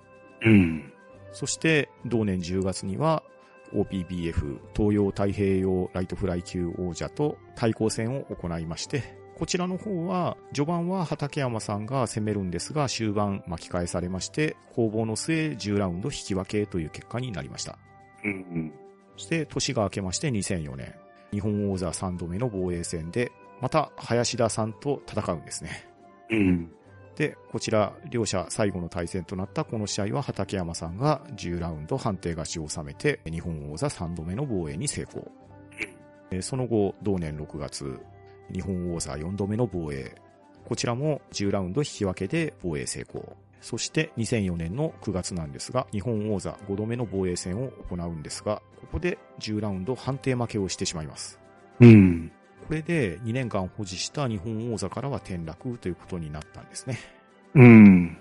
[0.42, 0.92] うん。
[1.32, 3.22] そして、同年10月には
[3.72, 9.02] OPBF 東洋太平洋ライトフライ級王者と対抗戦を行いまして、
[9.38, 17.78] こちらの方は、序盤は畠山さんが攻めるんですが、終盤巻き返されまして、攻防の末10ラウンド引き分けという結果になりました。
[18.22, 18.72] うん。
[19.16, 20.94] そして、年が明けまして2004年、
[21.32, 25.87] 日本王座3度目の防衛戦で、また林田さんと戦うんですね。
[26.30, 26.70] うん。
[27.16, 35.30] で、こちら、両者最後の対戦となったこの試合は畠山さんが10ラウンド判定勝ちを収めて、日本王座3度目の防衛に成功。
[36.30, 37.98] えーその後、同年6月、
[38.52, 40.14] 日本王座4度目の防衛。
[40.64, 43.36] こちらも10ラウンド引き分けで防衛成功。
[43.60, 51.40] そして2004年の9月なんですが、日本王座5度目の防衛戦を行うんですが、ここで10ラウンド判定負けをしてしまいます。
[51.80, 52.30] うん。
[52.68, 56.98] これで2年間保持した日本王座からは転落ということになったんですね。
[57.54, 58.18] うん。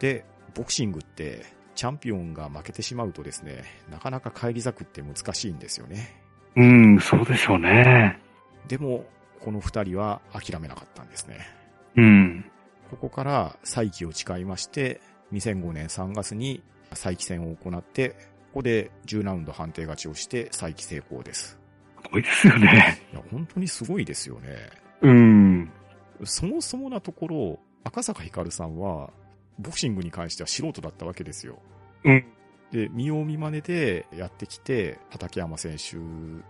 [0.00, 1.44] で、ボクシングって、
[1.76, 6.20] チャンピオンが負けてしまうとですね、なかなか返り咲くって難しいんですよね。
[6.56, 8.18] うん、そうでしょうね。
[8.66, 9.04] でも、
[9.40, 11.38] この二人は諦めなかったんですね。
[11.94, 12.50] うん。
[12.90, 15.00] ここから再起を誓いまして、
[15.32, 16.64] 2005年3月に
[16.94, 18.16] 再起戦を行って、こ
[18.54, 21.62] こで10ラウンド判定勝ちをして再起成功です。
[22.04, 23.00] すごいですよね。
[23.12, 24.70] いや、本当にすごいですよね。
[25.02, 25.70] うん。
[26.24, 29.10] そもそもなところ、赤坂ひかるさんは、
[29.58, 31.58] ボクシングに関しては素人だったわけですよ。
[32.04, 32.24] うん。
[32.72, 35.96] で、見よう見まねでやってきて、畠山選手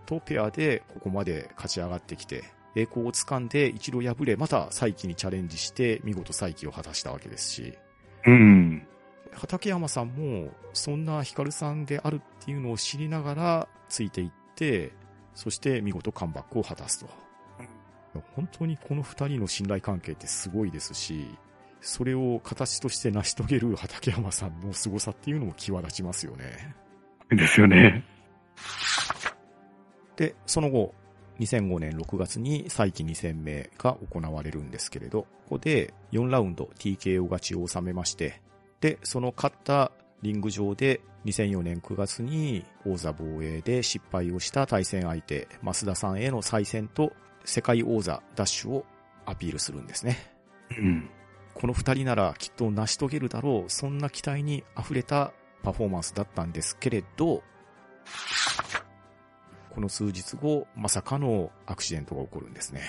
[0.05, 2.43] とペアでここまで勝ち上がってきて、
[2.75, 7.77] 栄光をつかんで一度敗れ、また再起にチャレンジして、見事再起を果たしたわけですし、
[8.25, 8.87] うん。
[9.33, 14.93] 畠山さんも、そんなヒカルさんであるっていうのを知りながら、ついていって、
[15.35, 17.07] そして見事カムバックを果たすと。
[18.35, 21.27] 本当にこの二人の信頼関係ってすごいですし、
[21.81, 26.75] それを形として成し遂げる畠山さんの凄さっていうのも際立ちますよね。
[27.29, 28.03] ですよね。
[30.15, 30.93] で、その後、
[31.39, 38.41] 2005年6月に再起2戦目が行われるんですけれど、ここで4ラウンド TKO 勝ちを収めまして、
[38.79, 47.13] で、その勝ったリング上で2004年9月に王座防衛で失敗をした対戦相手、増田さんへの再戦と
[47.43, 48.85] 世界王座ダッシュを
[49.25, 50.17] アピールするんですね。
[50.77, 51.09] うん。
[51.53, 55.31] この二人ならきっと成し遂げるだろう、そんな期待に溢れた
[55.63, 57.43] パフォーマンスだったんですけれど、
[59.75, 62.81] この数日後、まさかのアクシデントが起こるんですね。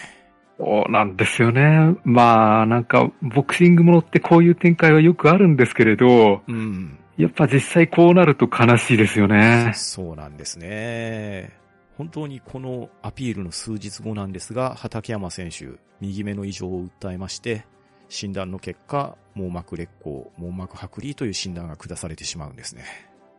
[0.59, 1.97] そうなんですよね。
[2.05, 6.99] まあ、なんか、ボクシングものってこういう展開はよくあるんですけれど、うん。
[7.17, 9.73] やっぱ実際こうなると悲しいですよね。
[9.75, 11.59] そうなんですね。
[11.97, 17.64] 本当にこのアピールの数日後なんですが、畠山選手、右目の異常を訴えまして、
[18.09, 22.85] 診断の結果、網膜劣行、網膜剥離という診断が下されてしまうんですね。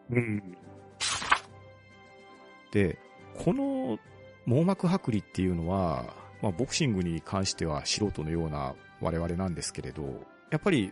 [0.09, 0.57] うん。
[2.71, 2.97] で、
[3.37, 3.99] この
[4.45, 6.05] 網膜剥離っていうのは、
[6.41, 10.03] まあ、ボクシングに関しては素人のような我々なんですけれど、
[10.49, 10.91] やっぱり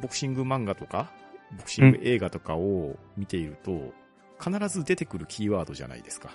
[0.00, 1.12] ボクシング漫画とか、
[1.56, 3.92] ボクシング映画とかを見ていると、
[4.42, 6.30] 必ず出てくるキーワードじゃないですか。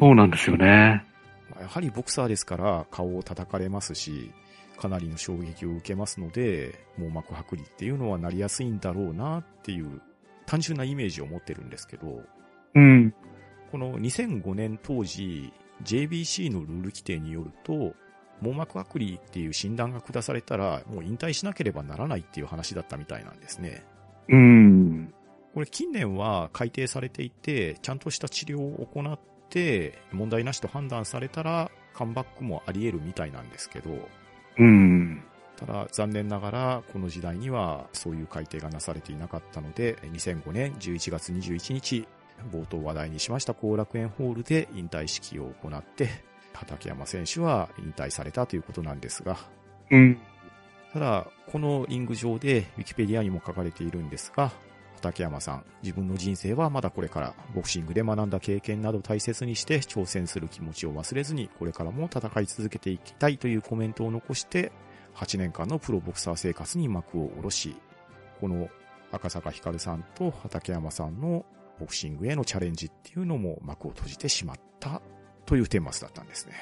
[0.00, 1.04] そうなんですよね。
[1.50, 4.32] まあやはりボクサーですから顔を叩かれますし、
[4.78, 10.00] かなりの衝撃を受けますので、網膜剥離っていうのはなりやすいんだろうなっていう
[10.46, 12.22] 単純なイメージを持ってるんですけど、
[12.74, 13.14] うん。
[13.70, 15.52] この2005年当時、
[15.84, 17.94] JBC のルール規定によると、
[18.40, 23.84] 網膜剥離っていう診断が下されたら、もう引退しなければならないっていう話だったみたいなんですね。
[24.32, 25.14] うん。
[25.54, 29.18] これ近年は改定されていて、ちゃんとした治療を行っ
[29.50, 33.90] て、問題なしと判断されたら、カムバックもあり得るみたいなんですけど、
[34.58, 35.22] うん。
[35.56, 42.08] ただ残念ながらこの時代にはそういう改定がなされていなかったので、2005年11月21日、
[42.50, 46.08] 冒頭話題にしました後楽園ホールで引退式を行って、
[46.54, 49.36] 畠山選手は引退されたということなんですが、
[49.90, 50.18] うん。
[50.92, 54.52] ただ、このリング上で、ウィキペディアにも書かれているんですが、
[55.02, 64.70] 畠山さん、自分の人生はまだこれからボクシングで学んだ経験など大切にして挑戦する気持ちを忘れずにこれからも戦い続けていきたいというコメントを残して
[65.16, 67.76] 8年間のプロボクサー生活に幕を下ろし、
[68.40, 68.68] この
[69.10, 71.44] 赤坂ひかるさんと畠山さんの
[71.80, 75.02] ボクシングへのチャレンジっていうのも幕を閉じてしまった
[75.46, 76.54] というテーマスだったんですね。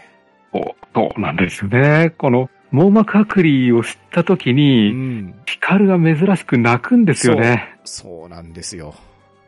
[0.53, 2.11] おそうなんですね。
[2.17, 5.43] この網膜剥離を知った時うに、ん。
[5.47, 7.79] ヒカルが珍しく泣くんですよね。
[7.85, 8.95] そうなんですよ。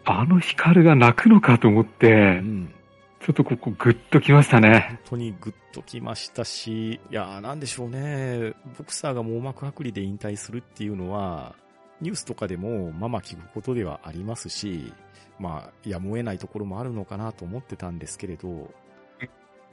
[0.05, 2.73] あのヒカルが泣くのかと思っうて、ん。
[3.21, 4.87] ちょっとここグッときましたね。
[4.89, 8.53] 本当にグッときましたし、いやーなんでしょうね。
[8.77, 11.55] ボクサーが網膜剥離で引退するっていうのは、
[12.01, 14.93] ニュースとかでもまあまあ聞くことではありますし、
[15.39, 18.73] まあ、やむを得ないところもあるのかなと思ってたんですけれど、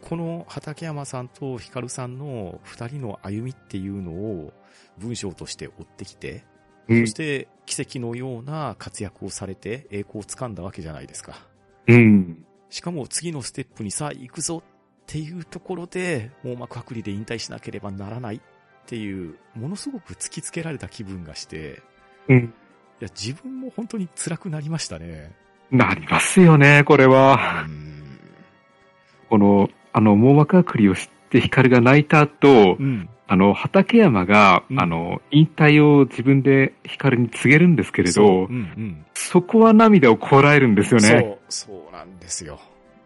[0.02, 4.54] この畠山さんとヒカルさんの二人の歩みっていうのを
[4.98, 6.44] 文章として追ってきて、
[6.88, 11.46] うんそして奇跡のような活躍をされて栄光をつかんだわけじゃないですか。
[11.88, 12.44] うん。
[12.72, 18.42] しかも次のステップにさあ行くぞっていうところで、網膜剥離で引退しなければならないっ
[18.86, 21.82] ていう、ものすごく突きつけられた気分がして、
[22.28, 22.54] うん。
[23.02, 25.32] いや、自分も本当に辛くなりましたね。
[25.72, 27.64] なりますよね、これうは。
[27.68, 28.20] ん。
[29.30, 33.10] この、あの、網膜剥離を知ってヒカルが泣いた後、うん。
[33.28, 39.06] あの、畠山が、うんあの、引退を自分でヒカルに告げるんですけれど、うんうん。
[39.14, 41.08] そこは涙をこらえるんですよね。
[41.08, 42.60] そう、そうなんですよ。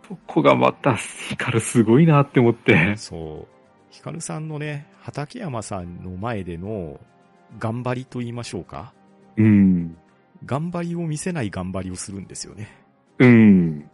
[0.07, 2.95] そこがまたヒカルすごいなって思って。
[2.95, 3.53] そう。
[3.89, 6.99] ヒカルさんのね、畠山さんの前での
[7.59, 8.93] 頑張りと言いましょうか。
[9.37, 9.97] うん。
[10.45, 12.69] 頑張りを見せない頑張りをするんですよね。
[13.19, 13.89] うん。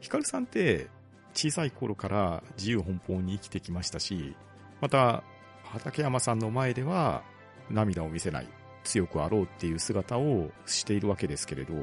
[0.00, 0.88] ヒカルさんって
[1.34, 4.36] 小さい頃から自由奔放に生きてきましたし、
[4.80, 5.22] また
[5.64, 7.22] 畠山さんの前では
[7.70, 8.48] 涙を見せない、
[8.84, 11.74] 強くあろうっていう姿をしているわけですけれど、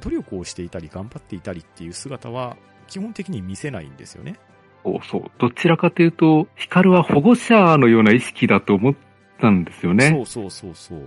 [0.00, 2.56] 努力をしていたり頑張っていたりっていう姿は
[2.88, 4.36] 基本的に見せないんですよね。
[4.84, 5.30] そうそう。
[5.38, 8.94] どちらかというと、ヒカルは保護者のような意識だと思っ
[9.40, 10.10] たんですよね。
[10.10, 11.02] そうそうそうそう。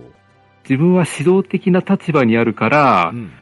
[0.68, 3.32] 自分は指導的な立場にあるから、うん。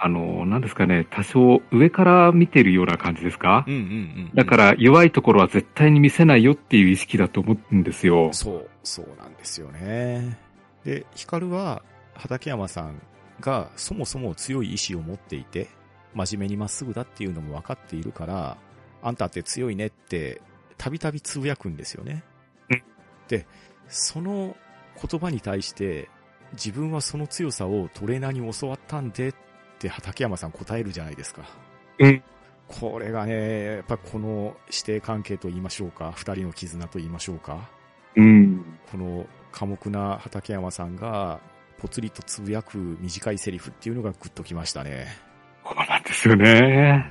[0.00, 4.30] あの、なんですかね、多少上から見てるような感じですか、うんうんうん。
[4.34, 8.30] だから弱いところは絶対に見せないよっていう意識だと思うんですよ。
[8.32, 10.38] そう、そうなんですよね。
[10.84, 11.82] で、ヒカルは
[12.14, 13.02] 畠山さん
[13.40, 15.68] がそもそも強い意志を持っていて、
[16.14, 18.56] 真面目にまっすぐだっていうのも分かっているから、
[19.02, 20.40] あんたって強いねって、
[20.76, 22.22] たびたびつぶやくんですよね
[22.70, 22.82] うん。
[23.26, 23.46] で、
[23.88, 24.56] その
[25.00, 26.08] 言葉に対して、
[26.52, 29.34] 自分はその強さをトレーナーに教わったんでっ
[29.78, 31.42] て畠山さん答えるじゃないですか。
[31.98, 32.22] うん。
[32.68, 37.68] これがね、やっぱこの師弟関係と言いましょうか、二人の絆と言いましょうか、
[38.14, 38.64] うん。
[38.90, 41.40] この寡黙な畠山さんが、
[41.78, 45.06] ぽつりとつぶやく短いセリフっていうのがグッときましたね。
[45.64, 47.10] そうなんですようね。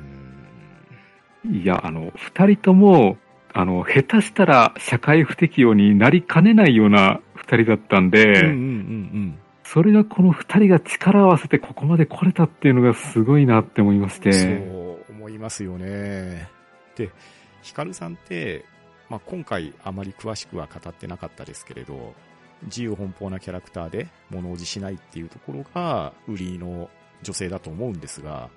[1.46, 3.18] んいや、あの、二人とも、
[3.54, 9.40] あの、下手したら社会不適用になりかねないような二人だったんで、うんうんうん
[9.74, 14.22] それがこの二人が力を合わせてここまで来れたっていうのがすごいなって思いましうん。
[14.22, 14.32] て。
[14.32, 16.48] そう思いますよね。
[16.96, 17.12] で、
[17.64, 18.64] ヒカルさんって、
[19.10, 22.14] まあ、今回あまり詳しくは語ってなかったですけれど、
[22.64, 26.90] 自由奔放なキャラクターで物おじしないっていうところが売りの
[27.22, 28.50] 女性だと思うんですが、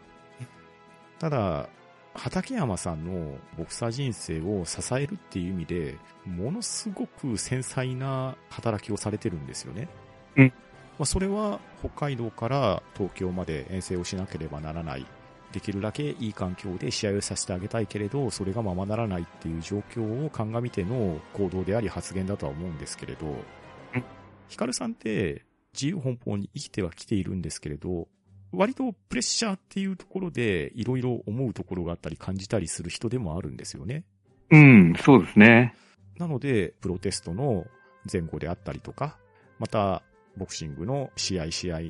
[1.19, 1.69] ただ、
[2.15, 9.89] 畠山さんのボクサー人生を支えるっていう意味で、ものすごく繊細な働きをされてるんですよね。
[10.37, 10.53] うん
[11.01, 15.07] まあ、それは北海道から東京まで遠征をしなければならない。
[15.51, 24.05] できるだけいい環境で試合をさせてあげたいけれど、それがままならないっていう状況を鑑みての行動であり発言だとは思うんですけれどうん、
[24.49, 28.07] ヒカルさんって自由奔放に生きてはきているんですけれど、
[28.53, 34.05] 割とプレッシャーっていうところでいろいろ思うところがあったり感じたりする人でもあるんですよね。
[34.51, 35.75] うん、そうですね。
[36.19, 37.65] なので、プロテストの
[38.13, 39.17] 前後であったりとか、
[39.59, 40.03] また、
[40.37, 41.81] ボクシングの試合試合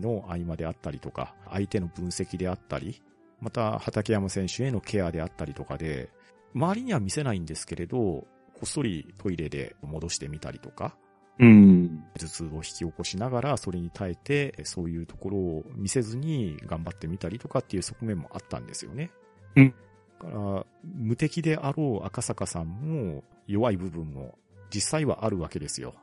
[0.00, 3.02] の合間であったりとか、相手の分析であったり、
[3.40, 6.10] また、畠山選手へのケアであったりとかで、
[6.54, 8.26] 周りには見せないんですけれど、こ
[8.64, 10.96] っそりトイレで戻してみたりとか、
[11.38, 12.04] うん。
[12.18, 19.10] 頭痛を引き起こしながら、それに耐えて、そういうところを見せずに頑張ってみたりとかっていう側面もあったんですよね。
[19.56, 19.74] うん。
[20.22, 24.38] だから、無敵であろう赤坂さんも弱い部分も
[24.70, 25.94] 実際はあるわけですよ。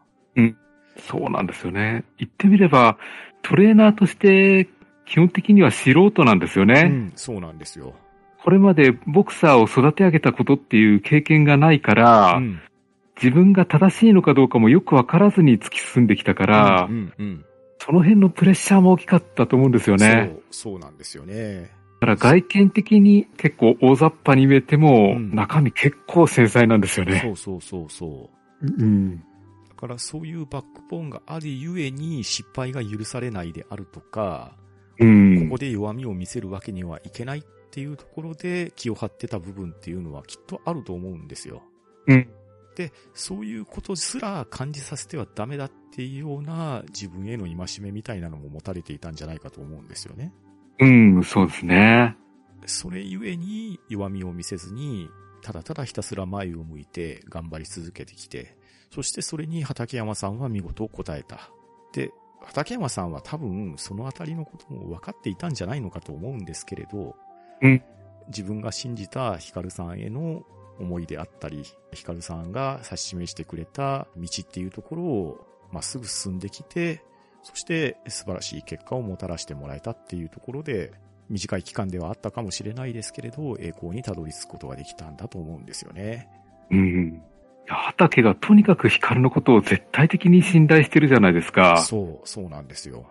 [0.98, 2.04] そうなんですよね。
[2.18, 2.98] 言ってみれば、
[3.42, 4.70] トレーナーとして
[5.06, 6.82] 基本的には素人なんですよね。
[6.82, 7.94] うん、そうなんですよ。
[8.44, 12.62] これまでボクサーを育て上げたことっていう経験がないから、うん、
[13.22, 17.46] 自分が正しいのかどうかもよくわからずに突き進んできたから、うん、うん、
[17.80, 20.32] その辺のプレッシャーも大きかったと思うんですよね。
[20.52, 21.72] そう、そうなんですよね。
[22.02, 27.22] だから外見的に結構大雑把に見えても、うん中身結構繊細なんですよね。
[27.24, 28.30] そうそうそうそ
[28.62, 28.66] う。
[28.66, 29.24] うん。
[29.84, 34.56] だからそういうバックボーンがあるゆえに失敗が許されないであるとか、
[34.98, 35.44] うん。
[35.50, 41.64] ここで弱みを見せるわけにはいけないっていうところで気を張ってた部分っていうのはきっとあると思うんですよ。
[42.08, 42.30] うん。
[42.78, 50.34] で、そういうことすら感じさせてはダメだっていうような自分への戒めみたいなのも持たれていたんじゃないかと思うんですよね。
[50.80, 52.16] うん、そうですね。
[52.68, 55.10] それゆえに弱みを見せずに、
[55.42, 58.56] ただただひたすら前を向いて頑張り続けてきて、
[58.94, 61.50] そしてそれに畠山さんは見事答えた。
[61.94, 62.12] で、
[62.44, 67.16] 畠山さんは多分そのあたりのことも分かっていたんじゃないのかと思うんですけれど、
[67.62, 67.84] うん
[68.30, 70.44] 自分が信じたヒカルさんへの
[70.80, 77.04] 思いであったり、ヒカルさんが指し示してくれた道っていうところをまっすぐ進んできて、
[77.42, 80.94] そして素晴らしい結果をもたらしてもらえたっていうところで、
[81.30, 86.30] 短い期間ではあったかもしれないですけれど、栄光にたどり着くことができたんだと思うんですよね。
[86.72, 87.08] うん。
[87.10, 87.33] いや
[87.68, 91.78] 畑がとにかく光のことを絶対的に信頼してるじゃないですか。
[91.78, 93.06] そう、そうなんですよ。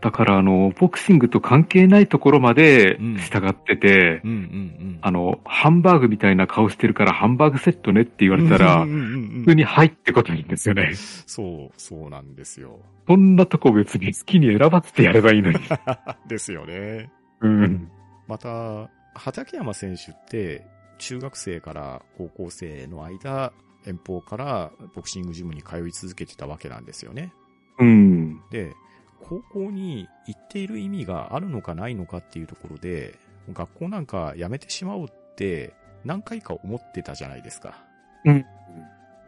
[0.00, 4.98] だから、あの、ボクシングと関係ないところまでうん従ってて、うんうんうん。
[5.00, 10.92] あの、ハンバーグみたいな顔してるからハンバーグセットねって言われたら、うんうんうんうん普通にはいってことなんですよね。
[10.94, 12.78] そう、そうなんですよ。
[13.06, 15.58] そんなとこ別に好きに選ばせてやればいいのに。
[16.28, 17.10] ですよね。
[17.40, 17.88] うん。
[18.26, 20.66] また、畠山選手って、
[20.98, 23.52] 中学生から高校生の間、
[23.86, 27.32] 遠方からボクシングジムに通い続けてたわけなんですよね。
[27.78, 28.40] うん。
[28.50, 28.74] で、
[29.20, 33.18] 高校に行っている意味があるのかないのかっていうところで、
[33.52, 35.74] 学校なんか辞めてしまおうって
[36.04, 37.84] 何回か思ってたじゃないですか。
[38.24, 38.44] うん。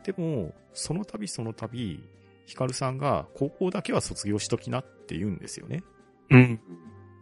[0.05, 2.01] でも、その度その度、
[2.47, 5.83] ヒカルさんが高校だけは卒業しときなって言うんですよね。
[6.31, 6.61] うん。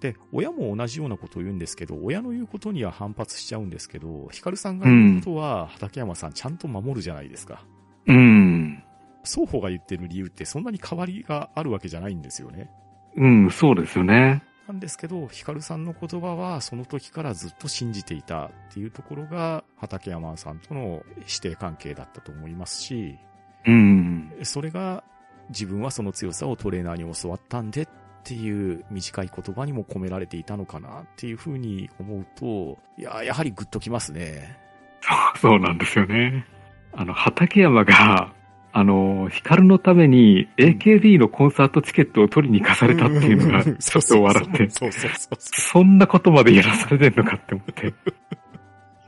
[0.05, 7.65] で、親も同じようなことを言うんですけど、親の言うことには反発しちゃうんですけど、ヒカルさんが言うことは、畠山さんちゃんと守るじゃないですか。
[8.07, 8.83] うん。
[9.25, 12.71] 双方が言ってる理由ってそんなに変わりがあるわけじゃないんですよね。
[13.17, 14.43] うん、そうですよね。
[14.69, 23.17] なんですけど、ヒカルさんの言葉はその時からずっと信じていたっていうところが、畠山さんとの師弟関係だったと思いますし、
[23.65, 24.31] うん。
[24.43, 25.03] それが
[25.49, 27.89] 自分はその強さをトレーナーに教わったんでっ
[28.25, 34.59] ていう短い言葉にも込められていたのかなっていうふうに思うと、いや、やはりグッときますね。
[35.41, 36.47] そうなんですよね。
[36.93, 38.33] あの、畠山が、
[38.73, 44.69] あの、ヒカルのために AKB のコンサートチケットを取りに行かされたっていうのが、ちょっと笑って。
[45.39, 47.87] そんなことまでやらされてんのかって思って。
[47.87, 47.91] い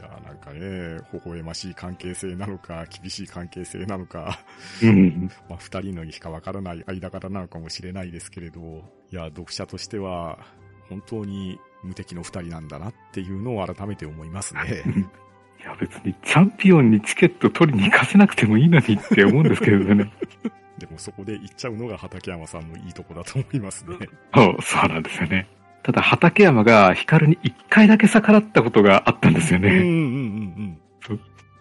[0.01, 4.39] や、なんかね、微笑ましい関係性なのか、厳しい関係性なのか、
[4.83, 5.31] うん。
[5.49, 10.39] まあ、二人のにしかわからない間柄なのかもしれないですけれど、いや、読者としては、
[10.89, 14.61] 本当に無敵の二人なんだなっていうのを改めて思いますね。
[15.61, 20.13] いや別にチャンピオンにチケット取りに行かせなくてもいいのにって思うんですけれどね。
[20.79, 23.97] でもそこで行っちゃうのが畠山さんのいいとこだと思いますね。
[24.35, 25.49] そう、そうなんですよね。
[25.83, 29.85] ただ、畠山がヒカルに一回だけ逆らったことがあったんですようんうんうね。
[29.85, 30.79] ん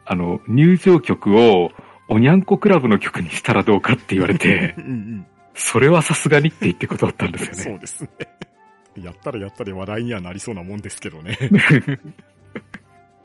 [0.07, 1.71] あの、入場曲を
[2.07, 4.83] おにゃんこクラブの曲にしたらどうかって言われてう、ん。
[4.83, 5.25] うんうん
[5.55, 7.63] それはさすがにって言って断ったんですよね。
[7.63, 8.09] そうですね。
[9.03, 11.37] やったらやったで話題にはなりそうなもんですけどね。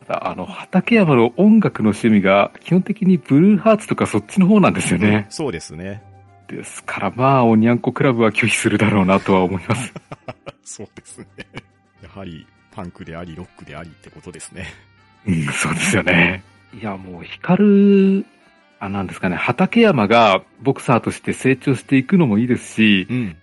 [0.09, 5.27] あの、畠山の音楽の趣味が基本的にブルーハーツとかそっちの方なんですよね。
[5.29, 6.03] そうですね。
[6.49, 9.95] ですからまあ、おにゃんこクラブは拒否するだろうなとは思います。
[10.65, 11.27] そうですね。
[12.03, 14.67] やはり、パンクであり、ロックでありってことですね。
[15.27, 16.43] うん、そうですよね。
[16.75, 18.27] いや、もう、ヒカル、
[18.81, 23.37] あ、なんですかね、畠山がボクサーとして成長していくのもいいですし、うん。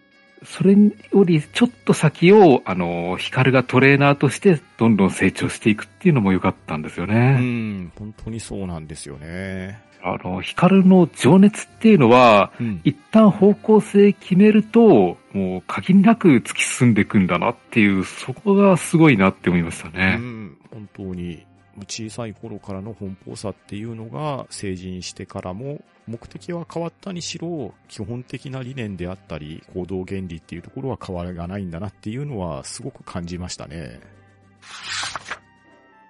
[0.44, 7.38] それよりちょっと先を、あの、ヒカルがトレーナーとしてどんどん成長していくっていうのも良かったんですようね。
[7.40, 7.92] ん。
[7.98, 9.80] 本当にそうなんですよね。
[10.04, 12.82] あの、ヒカルの情熱っていうのは、うん。
[12.84, 20.16] 一旦方向性決めると、もう限りなく突き進んでいくんだなっていう、そこがすごいなって思いましたうね。
[20.16, 20.58] ん。
[20.72, 21.47] 本当に、
[21.86, 34.00] 小さい頃からの奔放さっていうのが成人してからも目的は変わったにしろ基本的な理念であったり行動原理っていうところは変わりがないんだなっていうのはすごく感じましたね。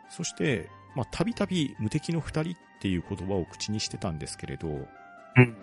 [0.09, 4.72] そして、まあ、たびたび無敵の二人っていう言葉を口にしてたんですけれど、う
[5.41, 5.55] ん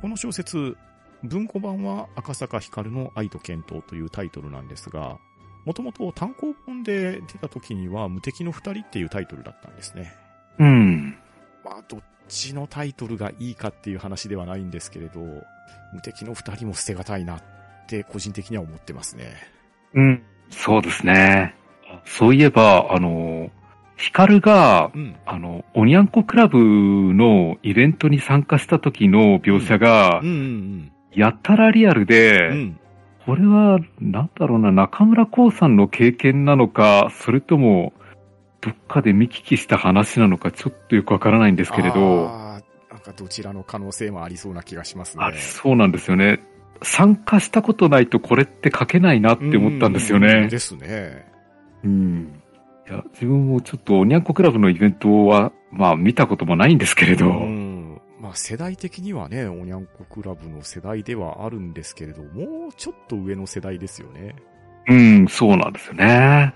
[0.00, 0.76] この小説、
[1.22, 5.18] 文庫版は赤坂光の愛と健闘というタイトルなんですが、
[5.66, 10.14] もともと単行本で出た時には無敵の二人っていうタイトルだったんですね。
[10.58, 11.18] うん。
[11.62, 15.20] まあ、どっちのタイトルがいいかっていう話ではないんですけれど、
[15.92, 17.42] 無敵の二人も捨てがたいなっ
[17.86, 19.32] って個人的には思ってますね。
[19.94, 20.22] うん。
[20.50, 21.54] そうですね。
[22.04, 23.50] そういえば、あの、
[23.96, 25.16] ヒカルが、うん。
[25.24, 30.20] あの、おにゃんこクラブのイベントに参加した時の描写が
[31.12, 32.56] やたらリアルで、うん。
[32.56, 32.80] うん。
[33.26, 37.92] これは、なんだろうな、中村光さんの経験なのか、それとも、
[38.60, 42.28] どっかで見聞きした話なのか、ちょっとよくわからないんですけれど、
[42.88, 45.24] なんかどちらの可能性もありそうな気がしますね。
[45.24, 46.40] ありそうなんですよね。
[46.82, 50.46] 参加したことないとこれって書けないなって思ったんですようね。
[50.46, 51.26] ですね。
[51.82, 52.40] うん。
[52.88, 57.65] いや、自分もちょっとおにゃんこクラブのイベントは、まあ見たこともないんですけれど、うん。
[58.26, 64.34] まあ世代的にはね、おにゃんこクラブの世代ではあるんですけれど、もうちょっと上の世代ですよね。
[64.88, 66.52] うん、そうなんですよね。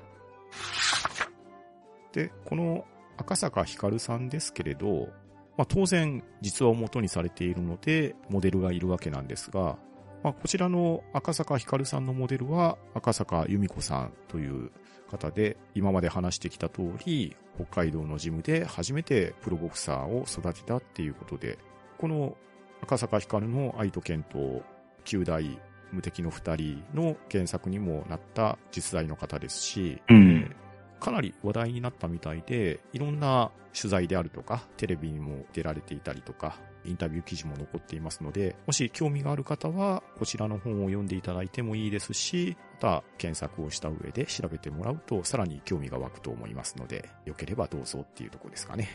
[2.12, 2.84] で、この
[3.18, 5.10] 赤坂ひかるさんですけれど、
[5.56, 9.78] まあ当然実話を元にされているので、モデルがいるわけなんですが、
[10.24, 14.72] まあこちらの赤坂ひかるさんのモデルは赤坂由美子さんという
[15.10, 21.58] 方で、今まで話してきた通り、北海道のジムで初めてプロボクサーを育てたっていうことで、
[21.98, 22.36] この
[22.82, 24.62] 赤坂ひかるの愛と健と
[25.04, 25.58] 旧大
[25.92, 30.54] 無敵の二人の原作にもなった実在の方ですし、うん。
[31.00, 48.88] かなり話題になったみたいで、いろんな取材であるとか、テレビにも出られていたりとか、インタビュー記事も残っていますので、もし興味がある方は、こちらの本を読んでいただいてもいいですし、また検索をした上で調べてもらうと、さらに興味が湧くと思いますので、よければどうぞっていうところですかね。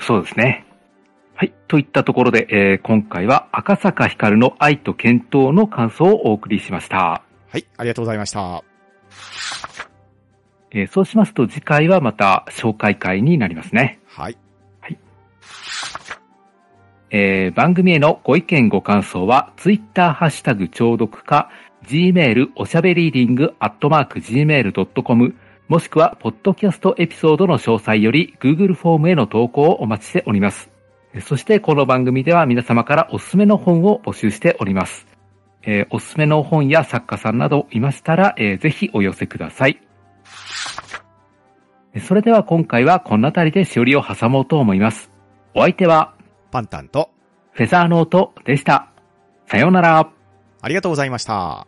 [0.00, 0.66] そうですね。
[1.34, 1.52] はい。
[1.68, 7.22] といったところで、えー今回は赤坂光の愛と健闘の感想をお送りしました。
[7.48, 8.64] はい、ありがとうございました。
[10.72, 14.00] えーそうしますと次回はまた紹介会になりますね。
[14.06, 14.38] はい。
[17.10, 21.50] えー番組へのご意見ご感想は、ツイッターハッシュタグ聴読か、
[21.86, 25.34] gmail おしゃべりーディングアットマーク gmail.com、
[25.68, 30.70] もしくは、ポッドキャストエピソードの詳細より、Google フォームへの投稿をお待ちしております。
[31.20, 35.06] そして、この番組では皆様からおすすめの本を募集しております。
[35.62, 39.80] えーおすすめの本や作家さんなどいましたら、えーぜひお寄せください。
[42.00, 45.10] それでは今回はこの辺りでしおりを挟もうと思います。
[45.54, 46.14] お相手は、
[46.50, 47.10] パンタンと、
[47.52, 48.90] フェザーノートでした。
[49.46, 50.10] さようなら。
[50.60, 51.67] ありがとうございました。